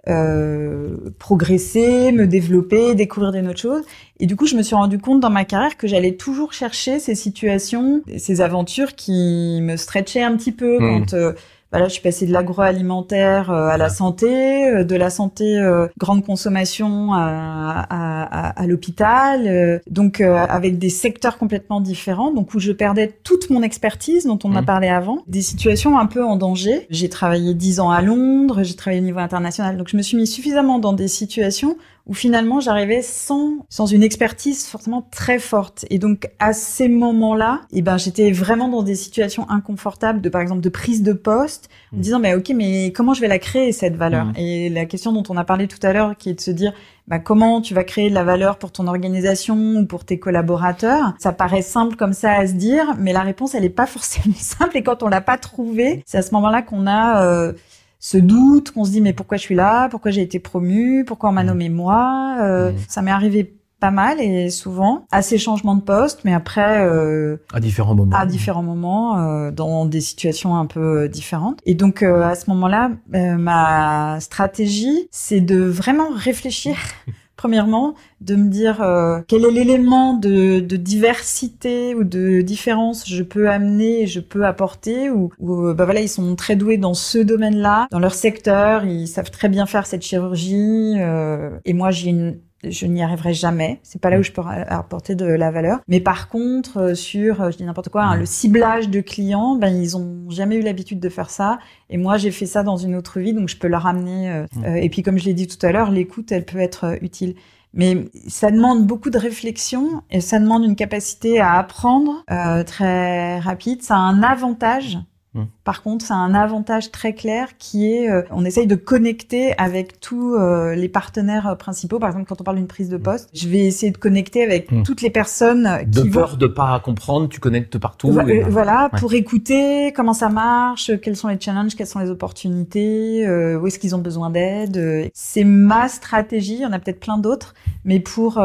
[0.08, 3.84] euh, progresser, me développer, découvrir des autres choses.
[4.20, 7.00] Et du coup, je me suis rendu compte dans ma carrière que j'allais toujours chercher
[7.00, 11.00] ces situations, ces aventures qui me stretchaient un petit peu Mhm.
[11.06, 11.34] quand euh,
[11.72, 15.58] bah là, je suis passée de l'agroalimentaire euh, à la santé, euh, de la santé
[15.60, 21.82] euh, grande consommation à, à, à, à l'hôpital, euh, donc euh, avec des secteurs complètement
[21.82, 24.66] différents, donc où je perdais toute mon expertise dont on a Mhm.
[24.66, 26.88] parlé avant, des situations un peu en danger.
[26.90, 30.18] J'ai travaillé dix ans à Londres, j'ai travaillé au niveau international, donc je me suis
[30.18, 35.84] mis suffisamment dans des situations où finalement j'arrivais sans sans une expertise forcément très forte
[35.90, 40.40] et donc à ces moments-là et ben j'étais vraiment dans des situations inconfortables de par
[40.40, 41.57] exemple de prise de poste
[41.94, 42.02] en Mm.
[42.02, 44.34] disant mais ok mais comment je vais la créer cette valeur Mm.
[44.38, 46.74] et la question dont on a parlé tout à l'heure qui est de se dire
[47.08, 51.14] bah, comment tu vas créer de la valeur pour ton organisation ou pour tes collaborateurs?
[51.20, 54.36] Ça paraît simple comme ça à se dire mais la réponse elle est pas forcément
[54.38, 57.54] simple et quand on l'a pas trouvée c'est à ce moment-là qu'on a euh,
[58.00, 61.30] ce doute, qu'on se dit mais pourquoi je suis là, pourquoi j'ai été promu, pourquoi
[61.30, 61.48] on m'a Mhm.
[61.48, 62.38] nommé moi?
[62.42, 62.78] Euh, Mhm.
[62.88, 67.38] Ça m'est arrivé pas mal et souvent à ces changements de poste, mais après euh,
[67.54, 68.16] À différents moments.
[68.16, 71.60] à différents moments, euh, dans des situations un peu euh, différentes.
[71.66, 76.76] Et donc euh, à ce moment-là, euh, ma stratégie, c'est de vraiment réfléchir
[77.38, 83.22] Premièrement, de me dire euh, quel est l'élément de, de, diversité ou de différence je
[83.22, 87.20] peux amener, je peux apporter, ou, ou bah voilà, ils sont très doués dans ce
[87.20, 92.10] domaine-là, dans leur secteur, ils savent très bien faire cette chirurgie, euh, et moi j'ai
[92.10, 93.80] une je n'y arriverai jamais.
[93.84, 95.80] C'est pas là où je peux apporter de la valeur.
[95.88, 99.56] Mais par contre, euh, sur, euh, je dis n'importe quoi, hein, le ciblage de clients,
[99.56, 101.60] ben ils ont jamais eu l'habitude de faire ça.
[101.90, 104.30] Et moi, j'ai fait ça dans une autre vie, donc je peux leur ramener.
[104.30, 107.36] Euh, et puis, comme je l'ai dit tout à l'heure, l'écoute, elle peut être utile.
[107.74, 112.24] Mais ça demande beaucoup de réflexion et ça demande une capacité à apprendre
[112.66, 113.84] très rapide.
[113.84, 114.98] Ça a un avantage
[115.38, 115.44] Mmh.
[115.68, 120.00] Par contre, c'est un avantage très clair qui est, euh, on essaye de connecter avec
[120.00, 122.00] tous euh, les partenaires euh, principaux.
[122.00, 123.02] Par exemple, quand on parle d'une prise de mmh.
[123.02, 124.84] poste, je vais essayer de connecter avec mmh.
[124.84, 128.18] toutes les personnes qui de peur de pas comprendre, tu connectes partout.
[128.48, 133.68] Voilà, pour écouter comment ça marche, quels sont les challenges, quelles sont les opportunités, où
[133.68, 135.12] est-ce qu'ils ont besoin d'aide.
[135.14, 136.54] C'est ma stratégie.
[136.54, 138.42] Il y en a peut-être plein d'autres, mais pour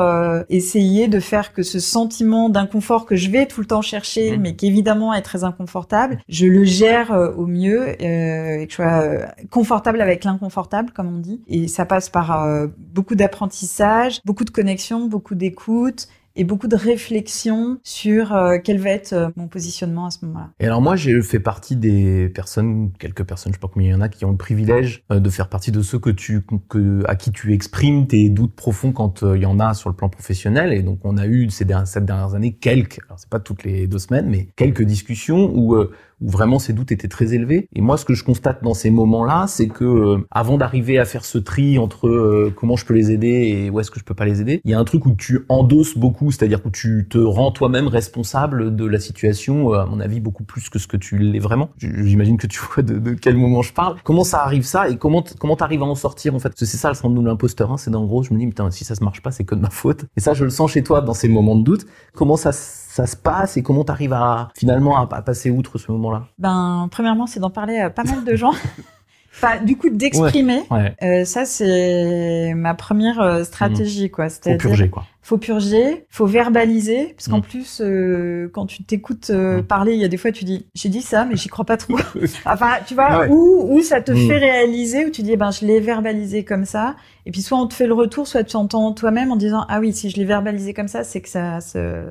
[0.48, 4.56] essayer de faire que ce sentiment d'inconfort que je vais tout le temps chercher, mais
[4.56, 8.76] qui évidemment est très inconfortable, je le gère euh, au mieux euh, et que je
[8.76, 11.42] sois euh, confortable avec l'inconfortable, comme on dit.
[11.48, 12.46] Et ça passe par
[12.78, 18.34] beaucoup d'apprentissage, beaucoup de connexion, beaucoup d'écoute et beaucoup de réflexion sur
[18.64, 20.48] quel va être mon positionnement à ce moment-là.
[20.60, 23.92] Et alors moi, j'ai fait partie des personnes, quelques personnes, je sais pas combien il
[23.92, 27.02] y en a, qui ont le privilège de faire partie de ceux que tu, que,
[27.06, 30.08] à qui tu exprimes tes doutes profonds quand il y en a sur le plan
[30.08, 30.72] professionnel.
[30.72, 33.64] Et donc on a eu ces dernières, cette dernières années quelques, alors c'est pas toutes
[33.64, 35.76] les deux semaines, mais quelques discussions où
[36.22, 37.68] où vraiment ces doutes étaient très élevés.
[37.74, 41.24] Et moi, ce que je constate dans ces moments-là, c'est que avant d'arriver à faire
[41.24, 44.24] ce tri entre comment je peux les aider et où est-ce que je peux pas
[44.24, 47.18] les aider, il y a un truc où tu endosses beaucoup c'est-à-dire que tu te
[47.18, 50.96] rends toi-même responsable de la situation, euh, à mon avis, beaucoup plus que ce que
[50.96, 51.70] tu l'es vraiment.
[51.78, 53.96] J'imagine que tu vois de, quel moment je parle.
[54.04, 56.52] Comment ça arrive ça et comment comment t'arrives à en sortir en fait?
[56.56, 57.72] C'est ça le syndrome de l'imposteur.
[57.72, 59.54] Hein, c'est dans gros, je me dis putain si ça se marche pas, c'est que
[59.54, 60.04] de ma faute.
[60.16, 61.86] Et ça, je le sens chez toi dans ces moments de doute.
[62.14, 62.52] Comment ça
[62.92, 66.26] ça se passe et comment t'arrives à finalement à, passer outre ce moment-là?
[66.38, 68.52] Ben premièrement, c'est d'en parler à pas mal de gens.
[69.34, 70.62] Enfin, du coup, d'exprimer,
[71.02, 74.28] euh, ça c'est ma première euh, stratégie, quoi.
[74.28, 75.04] Faut purger, quoi.
[75.22, 77.42] Faut purger, faut verbaliser, parce qu'en mm.
[77.42, 79.62] plus, euh, quand tu t'écoutes euh, mm.
[79.62, 81.76] parler, il y a des fois tu dis, j'ai dit ça, mais j'y crois pas
[81.76, 81.96] trop.
[82.44, 84.28] enfin, tu vois, ou, ça te mm.
[84.28, 87.58] fait réaliser, où tu dis, eh ben je l'ai verbalisé comme ça, et puis soit
[87.58, 90.16] on te fait le retour, soit tu entends toi-même en disant, ah oui, si je
[90.16, 92.02] l'ai verbalisé comme ça, c'est que ça, ce,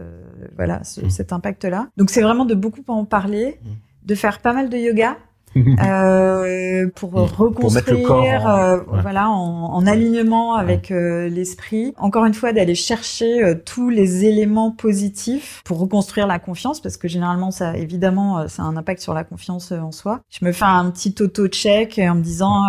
[0.55, 1.88] voilà, cet impact-là.
[1.97, 3.59] Donc c'est vraiment de beaucoup en parler,
[4.05, 5.17] de faire pas mal de yoga
[5.56, 11.93] euh, pour reconstruire, pour corps euh, voilà, en, en, alignement avec euh, l'esprit.
[11.97, 16.97] Encore une fois, d'aller chercher euh, tous les éléments positifs pour reconstruire la confiance, parce
[16.97, 20.22] que généralement, ça, évidemment, ça a un impact sur la confiance en soi.
[20.30, 22.68] Je me fais un petit auto-check en me disant,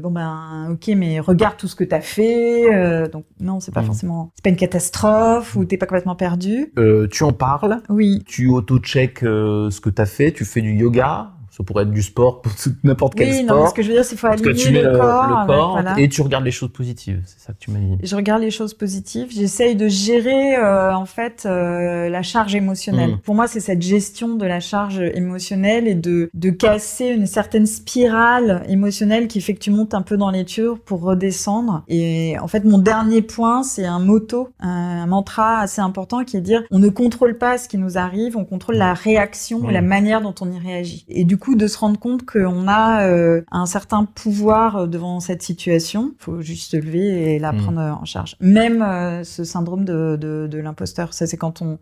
[0.00, 3.08] bon ben, ok, mais regarde tout ce que t'as fait.
[3.10, 6.72] donc non, c'est pas forcément, c'est pas une catastrophe ou t'es pas complètement perdu.
[7.10, 7.80] tu en parles?
[7.88, 8.22] Oui.
[8.26, 10.32] Tu auto-check ce que t'as fait?
[10.32, 11.32] Tu fais du yoga?
[11.52, 12.50] Ça pourrait être du sport pour
[12.82, 13.64] n'importe quel oui, sport.
[13.64, 16.08] Non, ce que je veux dire, c'est qu'il faut aligner le, corps, le corps et
[16.08, 17.20] tu regardes les choses positives.
[17.26, 17.98] C'est ça que tu m'as dit.
[18.02, 19.28] Je regarde les choses positives.
[19.30, 23.16] J'essaye de gérer euh, en fait euh, la charge émotionnelle.
[23.16, 23.18] Mm.
[23.18, 27.66] Pour moi, c'est cette gestion de la charge émotionnelle et de de casser une certaine
[27.66, 31.84] spirale émotionnelle qui fait que tu montes un peu dans les tures pour redescendre.
[31.86, 36.40] Et en fait, mon dernier point, c'est un motto, un mantra assez important qui est
[36.40, 39.72] de dire on ne contrôle pas ce qui nous arrive, on contrôle la réaction et
[39.72, 41.04] la manière dont on y réagit.
[41.08, 45.42] Et du coup de se rendre compte qu'on a euh, un certain pouvoir devant cette
[45.42, 46.14] situation.
[46.20, 47.56] Il faut juste se lever et la mm.
[47.56, 48.36] prendre en charge.
[48.40, 51.78] Même euh, ce syndrome de, de, de l'imposteur, ça c'est quand on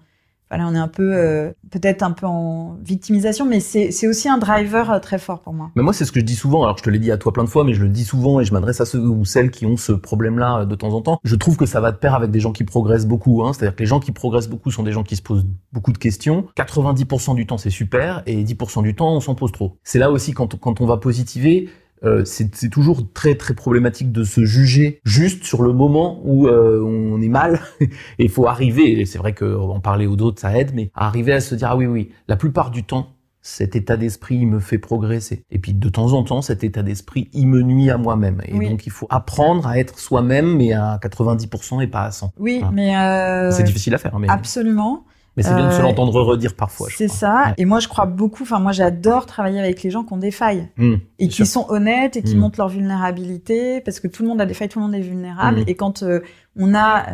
[0.50, 4.36] voilà, on est un peu euh, peut-être un peu en victimisation, mais c'est aussi un
[4.38, 5.70] driver euh, très fort pour moi.
[5.76, 6.64] Mais moi, c'est ce que je dis souvent.
[6.64, 8.40] Alors, je te l'ai dit à toi plein de fois, mais je le dis souvent
[8.40, 11.02] et je m'adresse à ceux ou celles qui ont ce problème-là euh, de temps en
[11.02, 11.20] temps.
[11.22, 13.44] Je trouve que ça va de pair avec des gens qui progressent beaucoup.
[13.44, 13.52] Hein.
[13.52, 15.98] C'est-à-dire que les gens qui progressent beaucoup sont des gens qui se posent beaucoup de
[15.98, 16.46] questions.
[16.56, 19.78] 90% du temps, c'est super, et 10% du temps, on s'en pose trop.
[19.84, 21.68] C'est là aussi quand, quand on va positiver,
[22.04, 26.82] euh, c'est toujours très très problématique de se juger juste sur le moment où euh,
[26.82, 27.60] on est mal.
[27.80, 27.88] et
[28.18, 31.40] il faut arriver, et c'est vrai qu'en parler aux autres ça aide, mais arriver à
[31.40, 35.44] se dire ah oui oui, la plupart du temps cet état d'esprit me fait progresser.
[35.50, 38.42] Et puis de temps en temps, cet état d'esprit, il me nuit à moi-même.
[38.44, 42.34] Et donc il faut apprendre à être soi-même, mais à 90% et pas à 100.
[42.38, 43.50] Oui, mais euh...
[43.50, 44.18] c'est difficile à faire.
[44.18, 44.28] Mais...
[44.28, 45.04] Absolument.
[45.36, 46.88] Mais c'est bien de se euh, l'entendre redire parfois.
[46.94, 47.54] C'est ça.
[47.56, 48.42] Et moi, je crois beaucoup.
[48.42, 51.66] Enfin, moi, j'adore travailler avec les gens qui ont des failles mmh, et qui sont
[51.68, 52.40] honnêtes et qui mmh.
[52.40, 55.00] montrent leur vulnérabilité, parce que tout le monde a des failles, tout le monde est
[55.00, 55.60] vulnérable.
[55.60, 55.64] Mmh.
[55.68, 56.20] Et quand euh,
[56.56, 57.06] on a,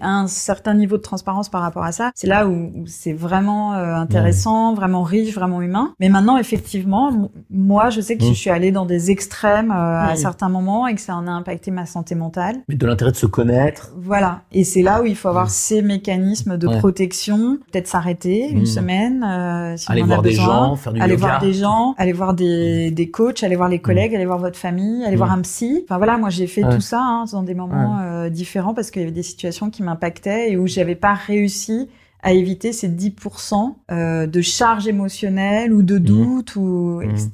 [0.00, 2.10] un certain niveau de transparence par rapport à ça.
[2.14, 5.94] C'est là où, c'est vraiment euh, intéressant, vraiment riche, vraiment humain.
[6.00, 10.48] Mais maintenant, effectivement, moi, je sais que je suis allée dans des extrêmes à certains
[10.48, 12.56] moments et que ça en a impacté ma santé mentale.
[12.68, 13.92] Mais de l'intérêt de se connaître.
[13.96, 14.42] Voilà.
[14.52, 19.24] Et c'est là où il faut avoir ces mécanismes de protection, peut-être s'arrêter une semaine,
[19.76, 22.12] si aller on voir a besoin, des gens, faire du aller voir des gens, aller
[22.12, 25.40] voir des, des coachs, aller voir les collègues, aller voir votre famille, aller voir un
[25.42, 25.84] psy.
[25.84, 29.02] Enfin voilà, moi j'ai fait tout ça hein, dans des moments euh, différents parce qu'il
[29.02, 29.37] y avait des situations
[29.70, 31.88] qui m'impactaient et où j'avais pas réussi
[32.22, 36.02] à éviter ces 10% euh, de charge émotionnelle ou de mmh.
[36.02, 37.10] doute ou mmh.
[37.10, 37.30] etc.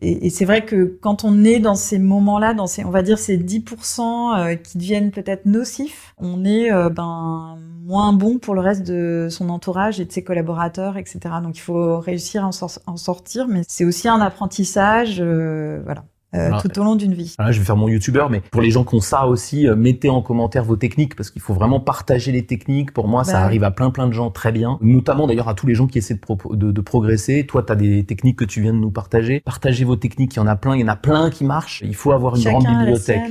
[0.00, 3.02] Et, et, c'est vrai que quand on est dans ces moments-là, dans ces on va
[3.02, 4.00] dire ces 10%
[4.38, 9.28] euh, qui deviennent peut-être nocifs, on est euh, ben moins bon pour le reste de
[9.30, 11.20] son entourage et de ses collaborateurs, etc.
[11.42, 16.04] Donc il faut réussir à en, en sortir, mais c'est aussi un apprentissage, voilà.
[16.34, 17.34] Euh, tout au long d'une vie.
[17.38, 20.08] je vais faire mon youtubeur, mais pour les gens qui ont ça aussi, euh, mettez
[20.08, 22.92] en commentaire vos techniques parce qu'il faut vraiment partager les techniques.
[22.92, 25.54] Pour moi, ça bah arrive à plein plein de gens très bien, notamment d'ailleurs à
[25.54, 27.46] tous les gens qui essaient de, de, progresser.
[27.46, 29.40] Toi, tu as des techniques que tu viens de nous partager.
[29.40, 31.82] Partagez vos techniques, il y en a plein, il y en a plein qui marchent.
[31.84, 33.22] Il faut avoir une grande bibliothèque.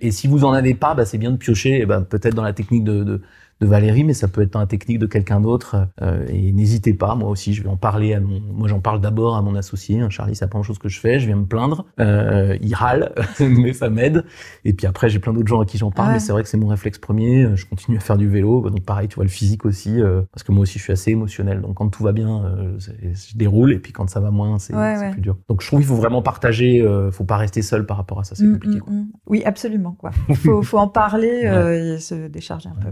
[0.00, 2.52] Et si vous en avez pas, bah, c'est bien de piocher, ben, peut-être dans la
[2.52, 3.20] technique de, de
[3.60, 5.88] de Valérie, mais ça peut être dans la technique de quelqu'un d'autre.
[6.00, 8.14] Euh, et n'hésitez pas, moi aussi, je vais en parler.
[8.14, 8.40] À mon...
[8.40, 10.00] Moi, j'en parle d'abord à mon associé.
[10.00, 11.18] Hein, Charlie, c'est pas chose que je fais.
[11.18, 11.86] Je viens me plaindre.
[12.00, 14.24] Euh, il râle, mais ça m'aide.
[14.64, 16.12] Et puis après, j'ai plein d'autres gens à qui j'en parle.
[16.12, 17.56] Mais c'est vrai que c'est mon réflexe premier.
[17.56, 18.68] Je continue à faire du vélo.
[18.68, 20.00] Donc pareil, tu vois, le physique aussi.
[20.00, 21.60] Euh, parce que moi aussi, je suis assez émotionnel.
[21.60, 23.72] Donc quand tout va bien, euh, je déroule.
[23.72, 24.74] Et puis quand ça va moins, c'est
[25.12, 25.36] plus dur.
[25.48, 26.80] Donc je trouve qu'il faut vraiment partager.
[26.82, 28.34] Euh, faut pas rester seul par rapport à ça.
[28.34, 28.80] C'est mm, compliqué.
[28.86, 29.06] Mm, mm.
[29.26, 29.92] Oui, absolument.
[29.92, 30.10] Quoi.
[30.34, 31.28] faut, faut en parler
[31.96, 32.88] et se décharger un peu.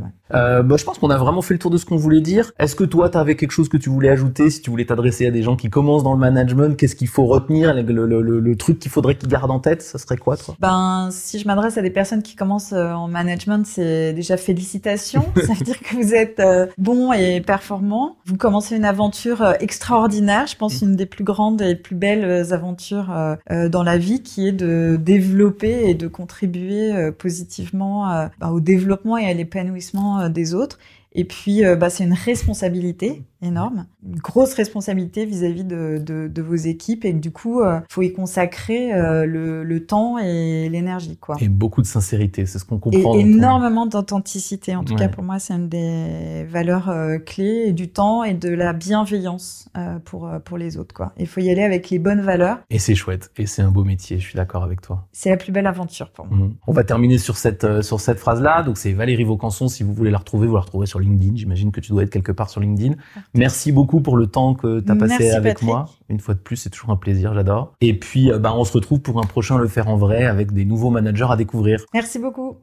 [0.57, 2.53] Euh, bah, je pense qu'on a vraiment fait le tour de ce qu'on voulait dire.
[2.59, 5.27] Est-ce que toi, tu avais quelque chose que tu voulais ajouter Si tu voulais t'adresser
[5.27, 8.57] à des gens qui commencent dans le management, qu'est-ce qu'il faut retenir le, le, le,
[8.57, 10.57] truc qu'il faudrait qu'ils gardent en tête, ça serait quoi, toi?
[10.61, 15.27] Ben, si je m'adresse à des personnes qui commencent euh, en management, c'est déjà félicitations.
[15.47, 18.17] ça veut dire que vous êtes euh, bon et performant.
[18.25, 20.47] Vous commencez une aventure extraordinaire.
[20.47, 23.15] Je pense une des plus grandes et plus belles aventures
[23.51, 29.27] dans la vie, qui est de développer et de contribuer positivement ben, au développement et
[29.27, 30.79] à l'épanouissement des autres.
[31.13, 36.43] Et puis, euh, bah, c'est une responsabilité énorme, une grosse responsabilité vis-à-vis de, de, de,
[36.43, 40.69] vos équipes et du coup, il euh, faut y consacrer euh, le, le, temps et
[40.71, 41.37] l'énergie, quoi.
[41.41, 43.15] Et beaucoup de sincérité, c'est ce qu'on comprend.
[43.15, 44.75] Et énormément d'authenticité.
[44.75, 48.33] En tout cas, pour moi, c'est une des valeurs euh, clés et du temps et
[48.33, 49.69] de la bienveillance
[50.05, 51.13] pour pour les autres, quoi.
[51.19, 52.59] Il faut y aller avec les bonnes valeurs.
[52.71, 53.31] Et c'est chouette.
[53.37, 54.19] Et c'est un beau métier.
[54.19, 55.07] Je suis d'accord avec toi.
[55.13, 56.47] C'est la plus belle aventure pour moi.
[56.47, 56.55] Mmh.
[56.67, 58.63] On va terminer sur cette sur cette phrase-là.
[58.63, 59.69] Donc, c'est Valérie Vaucanson.
[59.69, 61.37] Si vous voulez la retrouver, vous la retrouvez sur LinkedIn.
[61.37, 62.95] J'imagine que tu dois être quelque part sur LinkedIn.
[63.37, 65.87] Merci beaucoup pour le temps que tu as passé avec moi.
[66.09, 67.75] Une fois de plus, c'est toujours un plaisir, j'adore.
[67.81, 70.53] Et puis, euh, bah, on se retrouve pour un prochain Le Faire en Vrai avec
[70.53, 71.85] des nouveaux managers à découvrir.
[71.93, 72.57] Merci beaucoup.